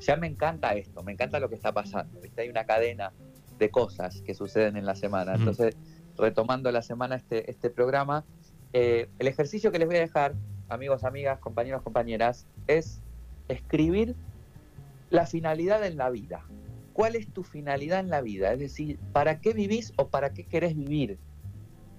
Ya 0.00 0.14
me 0.16 0.26
encanta 0.26 0.74
esto, 0.74 1.02
me 1.02 1.12
encanta 1.12 1.40
lo 1.40 1.48
que 1.48 1.54
está 1.54 1.72
pasando. 1.72 2.20
Hay 2.36 2.50
una 2.50 2.66
cadena 2.66 3.14
de 3.58 3.70
cosas 3.70 4.20
que 4.20 4.34
suceden 4.34 4.76
en 4.76 4.84
la 4.84 4.94
semana. 4.94 5.36
Entonces, 5.36 5.74
retomando 6.18 6.70
la 6.70 6.82
semana 6.82 7.16
este, 7.16 7.50
este 7.50 7.70
programa, 7.70 8.26
eh, 8.74 9.08
el 9.18 9.26
ejercicio 9.26 9.72
que 9.72 9.78
les 9.78 9.88
voy 9.88 9.96
a 9.96 10.00
dejar, 10.00 10.34
amigos, 10.68 11.02
amigas, 11.02 11.38
compañeros, 11.38 11.80
compañeras, 11.80 12.46
es 12.66 13.00
escribir 13.48 14.14
la 15.08 15.24
finalidad 15.24 15.82
en 15.86 15.96
la 15.96 16.10
vida. 16.10 16.44
¿Cuál 16.92 17.16
es 17.16 17.26
tu 17.32 17.42
finalidad 17.42 18.00
en 18.00 18.10
la 18.10 18.20
vida? 18.20 18.52
Es 18.52 18.58
decir, 18.58 18.98
¿para 19.14 19.40
qué 19.40 19.54
vivís 19.54 19.94
o 19.96 20.08
para 20.08 20.34
qué 20.34 20.44
querés 20.44 20.76
vivir? 20.76 21.18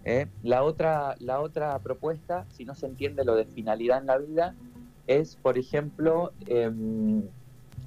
¿Eh? 0.06 0.28
La, 0.44 0.64
otra, 0.64 1.16
la 1.20 1.42
otra 1.42 1.78
propuesta, 1.80 2.46
si 2.50 2.64
no 2.64 2.76
se 2.76 2.86
entiende 2.86 3.26
lo 3.26 3.36
de 3.36 3.46
finalidad 3.46 4.00
en 4.00 4.08
la 4.08 4.18
vida, 4.18 4.56
es, 5.06 5.36
por 5.36 5.58
ejemplo, 5.58 6.32
em, 6.46 7.24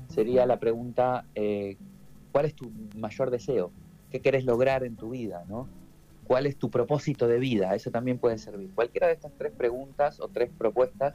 sería 0.08 0.46
la 0.46 0.58
pregunta, 0.58 1.24
eh, 1.34 1.76
¿cuál 2.32 2.46
es 2.46 2.54
tu 2.54 2.70
mayor 2.96 3.30
deseo? 3.30 3.70
¿Qué 4.10 4.20
querés 4.20 4.44
lograr 4.44 4.84
en 4.84 4.96
tu 4.96 5.10
vida? 5.10 5.44
¿no? 5.48 5.68
¿Cuál 6.24 6.46
es 6.46 6.56
tu 6.56 6.70
propósito 6.70 7.26
de 7.26 7.38
vida? 7.38 7.74
Eso 7.74 7.90
también 7.90 8.18
puede 8.18 8.38
servir. 8.38 8.70
Cualquiera 8.74 9.06
de 9.06 9.14
estas 9.14 9.32
tres 9.38 9.52
preguntas 9.52 10.20
o 10.20 10.28
tres 10.28 10.50
propuestas 10.56 11.14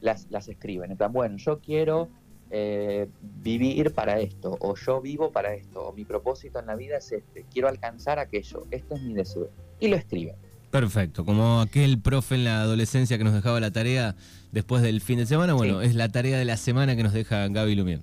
las, 0.00 0.30
las 0.30 0.48
escriben. 0.48 0.90
En 0.90 0.96
plan, 0.96 1.12
bueno, 1.12 1.36
yo 1.36 1.60
quiero 1.60 2.08
eh, 2.54 3.08
vivir 3.42 3.94
para 3.94 4.20
esto, 4.20 4.58
o 4.60 4.74
yo 4.76 5.00
vivo 5.00 5.32
para 5.32 5.54
esto, 5.54 5.88
o 5.88 5.92
mi 5.94 6.04
propósito 6.04 6.58
en 6.58 6.66
la 6.66 6.76
vida 6.76 6.98
es 6.98 7.10
este, 7.10 7.46
quiero 7.50 7.66
alcanzar 7.66 8.18
aquello, 8.18 8.66
este 8.70 8.94
es 8.94 9.02
mi 9.02 9.14
deseo. 9.14 9.48
Y 9.80 9.88
lo 9.88 9.96
escriben. 9.96 10.36
Perfecto, 10.70 11.24
como 11.24 11.62
aquel 11.62 11.98
profe 11.98 12.34
en 12.34 12.44
la 12.44 12.60
adolescencia 12.60 13.16
que 13.16 13.24
nos 13.24 13.32
dejaba 13.32 13.58
la 13.58 13.70
tarea 13.70 14.16
después 14.50 14.82
del 14.82 15.00
fin 15.00 15.16
de 15.18 15.24
semana, 15.24 15.54
bueno, 15.54 15.80
es 15.80 15.94
la 15.94 16.10
tarea 16.10 16.36
de 16.36 16.44
la 16.44 16.58
semana 16.58 16.94
que 16.94 17.02
nos 17.02 17.14
deja 17.14 17.48
Gaby 17.48 17.74
Lumier. 17.74 18.02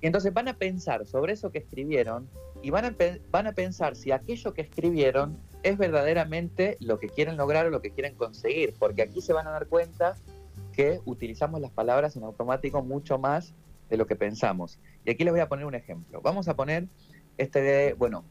Y 0.00 0.06
entonces 0.08 0.34
van 0.34 0.48
a 0.48 0.54
pensar 0.54 1.06
sobre 1.06 1.34
eso 1.34 1.52
que 1.52 1.58
escribieron 1.58 2.28
y 2.60 2.70
van 2.70 2.86
a, 2.86 2.96
van 3.30 3.46
a 3.46 3.52
pensar 3.52 3.94
si 3.94 4.10
aquello 4.10 4.52
que 4.52 4.62
escribieron 4.62 5.38
es 5.62 5.78
verdaderamente 5.78 6.76
lo 6.80 6.98
que 6.98 7.08
quieren 7.08 7.36
lograr 7.36 7.66
o 7.66 7.70
lo 7.70 7.80
que 7.80 7.90
quieren 7.90 8.16
conseguir, 8.16 8.74
porque 8.80 9.02
aquí 9.02 9.20
se 9.20 9.32
van 9.32 9.46
a 9.46 9.50
dar 9.50 9.68
cuenta 9.68 10.16
que 10.74 11.00
utilizamos 11.04 11.60
las 11.60 11.70
palabras 11.70 12.16
en 12.16 12.24
automático 12.24 12.82
mucho 12.82 13.18
más 13.18 13.54
de 13.90 13.96
lo 13.96 14.06
que 14.06 14.16
pensamos. 14.16 14.78
Y 15.04 15.10
aquí 15.10 15.24
les 15.24 15.32
voy 15.32 15.40
a 15.40 15.48
poner 15.48 15.66
un 15.66 15.74
ejemplo. 15.74 16.20
Vamos 16.22 16.48
a 16.48 16.56
poner 16.56 16.88
este 17.38 17.60
de, 17.60 17.94
bueno, 17.94 18.24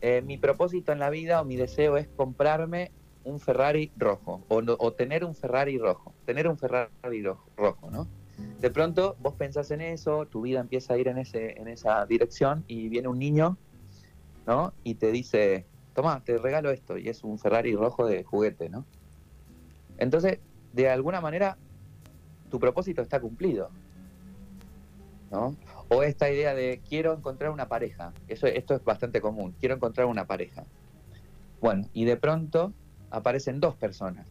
eh, 0.00 0.22
mi 0.22 0.38
propósito 0.38 0.92
en 0.92 0.98
la 0.98 1.10
vida 1.10 1.40
o 1.40 1.44
mi 1.44 1.56
deseo 1.56 1.96
es 1.96 2.08
comprarme 2.08 2.90
un 3.24 3.38
Ferrari 3.38 3.92
rojo 3.96 4.44
o, 4.48 4.92
tener 4.92 5.24
un 5.24 5.34
Ferrari 5.34 5.78
rojo, 5.78 6.12
tener 6.26 6.48
un 6.48 6.58
Ferrari 6.58 7.22
rojo, 7.56 7.90
¿no? 7.90 8.08
De 8.60 8.70
pronto 8.70 9.16
vos 9.20 9.34
pensás 9.34 9.70
en 9.70 9.80
eso, 9.80 10.26
tu 10.26 10.42
vida 10.42 10.60
empieza 10.60 10.94
a 10.94 10.98
ir 10.98 11.08
en, 11.08 11.18
ese, 11.18 11.60
en 11.60 11.68
esa 11.68 12.04
dirección 12.06 12.64
y 12.66 12.88
viene 12.88 13.08
un 13.08 13.18
niño, 13.18 13.56
¿no? 14.46 14.72
Y 14.82 14.94
te 14.94 15.12
dice, 15.12 15.66
toma, 15.94 16.22
te 16.24 16.38
regalo 16.38 16.70
esto 16.70 16.98
y 16.98 17.08
es 17.08 17.22
un 17.22 17.38
Ferrari 17.38 17.74
rojo 17.76 18.06
de 18.06 18.24
juguete, 18.24 18.68
¿no? 18.68 18.84
Entonces, 19.98 20.40
de 20.72 20.88
alguna 20.88 21.20
manera, 21.20 21.58
tu 22.52 22.60
propósito 22.60 23.00
está 23.00 23.18
cumplido. 23.18 23.70
¿no? 25.30 25.56
O 25.88 26.02
esta 26.02 26.30
idea 26.30 26.54
de 26.54 26.82
quiero 26.86 27.14
encontrar 27.14 27.50
una 27.50 27.66
pareja. 27.66 28.12
Eso, 28.28 28.46
esto 28.46 28.74
es 28.74 28.84
bastante 28.84 29.22
común. 29.22 29.56
Quiero 29.58 29.74
encontrar 29.74 30.06
una 30.06 30.26
pareja. 30.26 30.66
Bueno, 31.62 31.88
y 31.94 32.04
de 32.04 32.18
pronto 32.18 32.74
aparecen 33.08 33.58
dos 33.58 33.74
personas. 33.74 34.26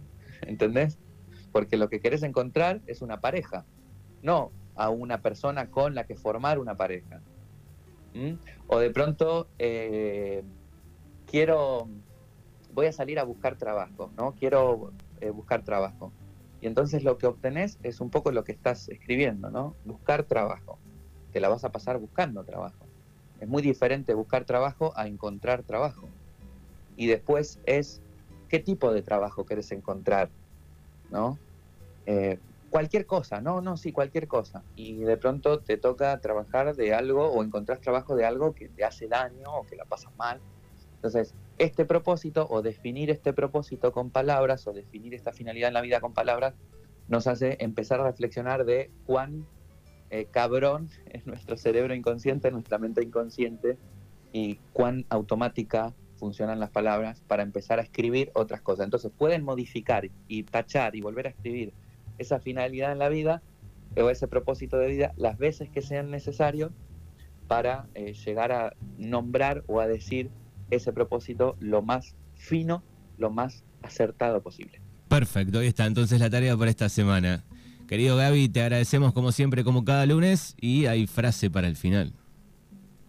¿Entendés? 0.40 0.98
Porque 1.52 1.76
lo 1.76 1.90
que 1.90 2.00
querés 2.00 2.22
encontrar 2.22 2.80
es 2.86 3.02
una 3.02 3.20
pareja, 3.20 3.66
no 4.22 4.50
a 4.74 4.88
una 4.88 5.20
persona 5.20 5.70
con 5.70 5.94
la 5.94 6.04
que 6.04 6.16
formar 6.16 6.58
una 6.58 6.76
pareja. 6.76 7.20
O 8.66 8.78
de 8.78 8.90
pronto 8.90 9.48
eh, 9.58 10.42
quiero, 11.26 11.88
voy 12.72 12.86
a 12.86 12.92
salir 12.92 13.18
a 13.18 13.24
buscar 13.24 13.58
trabajo, 13.58 14.10
¿no? 14.16 14.32
Quiero 14.32 14.92
eh, 15.20 15.28
buscar 15.28 15.62
trabajo. 15.62 16.12
Y 16.60 16.66
entonces 16.66 17.04
lo 17.04 17.18
que 17.18 17.26
obtenés 17.26 17.78
es 17.82 18.00
un 18.00 18.10
poco 18.10 18.32
lo 18.32 18.44
que 18.44 18.52
estás 18.52 18.88
escribiendo, 18.88 19.50
¿no? 19.50 19.76
Buscar 19.84 20.24
trabajo. 20.24 20.78
Te 21.32 21.40
la 21.40 21.48
vas 21.48 21.64
a 21.64 21.70
pasar 21.70 21.98
buscando 21.98 22.44
trabajo. 22.44 22.86
Es 23.40 23.48
muy 23.48 23.62
diferente 23.62 24.14
buscar 24.14 24.44
trabajo 24.44 24.92
a 24.96 25.06
encontrar 25.06 25.62
trabajo. 25.62 26.08
Y 26.96 27.06
después 27.06 27.60
es 27.66 28.00
qué 28.48 28.58
tipo 28.58 28.92
de 28.92 29.02
trabajo 29.02 29.44
querés 29.44 29.70
encontrar, 29.72 30.30
¿no? 31.10 31.38
Eh, 32.06 32.38
cualquier 32.70 33.06
cosa, 33.06 33.40
no, 33.40 33.60
no, 33.60 33.76
sí, 33.76 33.92
cualquier 33.92 34.26
cosa. 34.26 34.62
Y 34.76 35.00
de 35.00 35.16
pronto 35.16 35.60
te 35.60 35.76
toca 35.76 36.18
trabajar 36.20 36.74
de 36.74 36.94
algo 36.94 37.28
o 37.28 37.42
encontrás 37.42 37.80
trabajo 37.80 38.16
de 38.16 38.24
algo 38.24 38.54
que 38.54 38.68
te 38.68 38.84
hace 38.84 39.08
daño 39.08 39.50
o 39.52 39.66
que 39.66 39.76
la 39.76 39.84
pasas 39.84 40.14
mal. 40.16 40.40
Entonces, 40.94 41.34
este 41.58 41.84
propósito 41.84 42.46
o 42.50 42.62
definir 42.62 43.10
este 43.10 43.32
propósito 43.32 43.92
con 43.92 44.10
palabras 44.10 44.66
o 44.66 44.72
definir 44.72 45.14
esta 45.14 45.32
finalidad 45.32 45.68
en 45.68 45.74
la 45.74 45.80
vida 45.80 46.00
con 46.00 46.12
palabras 46.12 46.54
nos 47.08 47.26
hace 47.26 47.56
empezar 47.60 48.00
a 48.00 48.04
reflexionar 48.04 48.64
de 48.64 48.90
cuán 49.06 49.46
eh, 50.10 50.26
cabrón 50.30 50.88
es 51.06 51.26
nuestro 51.26 51.56
cerebro 51.56 51.94
inconsciente, 51.94 52.50
nuestra 52.50 52.78
mente 52.78 53.02
inconsciente 53.02 53.78
y 54.32 54.56
cuán 54.72 55.06
automática 55.08 55.94
funcionan 56.16 56.60
las 56.60 56.70
palabras 56.70 57.22
para 57.26 57.42
empezar 57.42 57.78
a 57.78 57.82
escribir 57.82 58.30
otras 58.34 58.60
cosas. 58.62 58.84
Entonces 58.84 59.12
pueden 59.16 59.44
modificar 59.44 60.08
y 60.28 60.42
tachar 60.44 60.96
y 60.96 61.00
volver 61.00 61.26
a 61.26 61.30
escribir 61.30 61.72
esa 62.18 62.40
finalidad 62.40 62.92
en 62.92 62.98
la 62.98 63.08
vida 63.08 63.42
o 63.96 64.10
ese 64.10 64.28
propósito 64.28 64.78
de 64.78 64.88
vida 64.88 65.12
las 65.16 65.38
veces 65.38 65.70
que 65.70 65.82
sean 65.82 66.10
necesarios 66.10 66.72
para 67.48 67.86
eh, 67.94 68.14
llegar 68.14 68.52
a 68.52 68.74
nombrar 68.98 69.62
o 69.66 69.80
a 69.80 69.86
decir 69.86 70.30
ese 70.70 70.92
propósito 70.92 71.56
lo 71.60 71.82
más 71.82 72.14
fino, 72.34 72.82
lo 73.18 73.30
más 73.30 73.64
acertado 73.82 74.42
posible. 74.42 74.80
Perfecto, 75.08 75.60
ahí 75.60 75.68
está 75.68 75.86
entonces 75.86 76.20
la 76.20 76.30
tarea 76.30 76.56
para 76.56 76.70
esta 76.70 76.88
semana. 76.88 77.44
Querido 77.86 78.16
Gaby, 78.16 78.48
te 78.48 78.62
agradecemos 78.62 79.12
como 79.12 79.30
siempre, 79.30 79.62
como 79.62 79.84
cada 79.84 80.06
lunes, 80.06 80.56
y 80.60 80.86
hay 80.86 81.06
frase 81.06 81.50
para 81.50 81.68
el 81.68 81.76
final. 81.76 82.12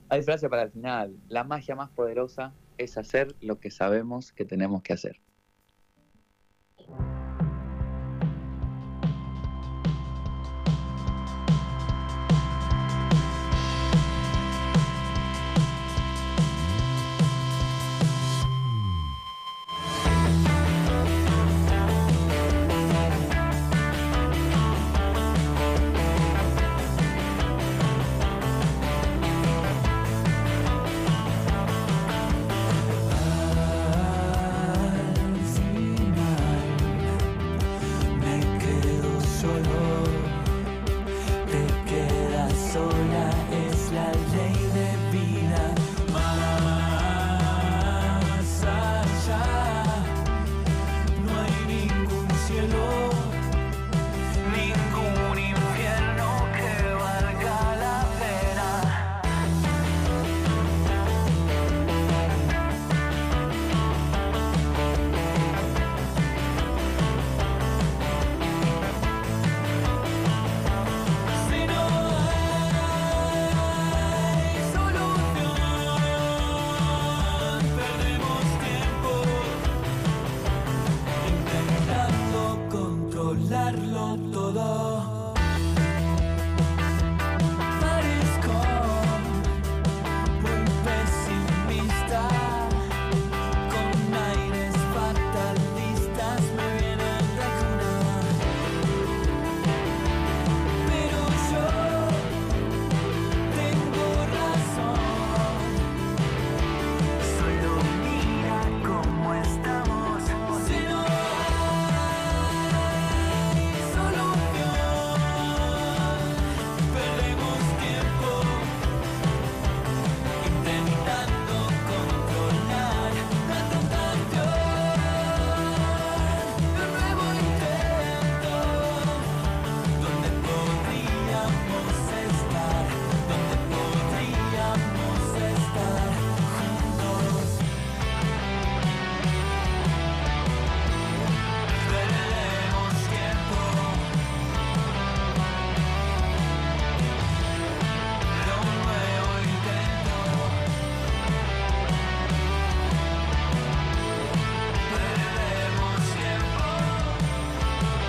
Hay 0.09 0.21
frase 0.21 0.47
para 0.49 0.63
el 0.63 0.71
final. 0.71 1.17
La 1.29 1.43
magia 1.43 1.75
más 1.75 1.89
poderosa 1.89 2.53
es 2.77 2.97
hacer 2.97 3.35
lo 3.41 3.59
que 3.59 3.71
sabemos 3.71 4.31
que 4.31 4.45
tenemos 4.45 4.83
que 4.83 4.93
hacer. 4.93 5.19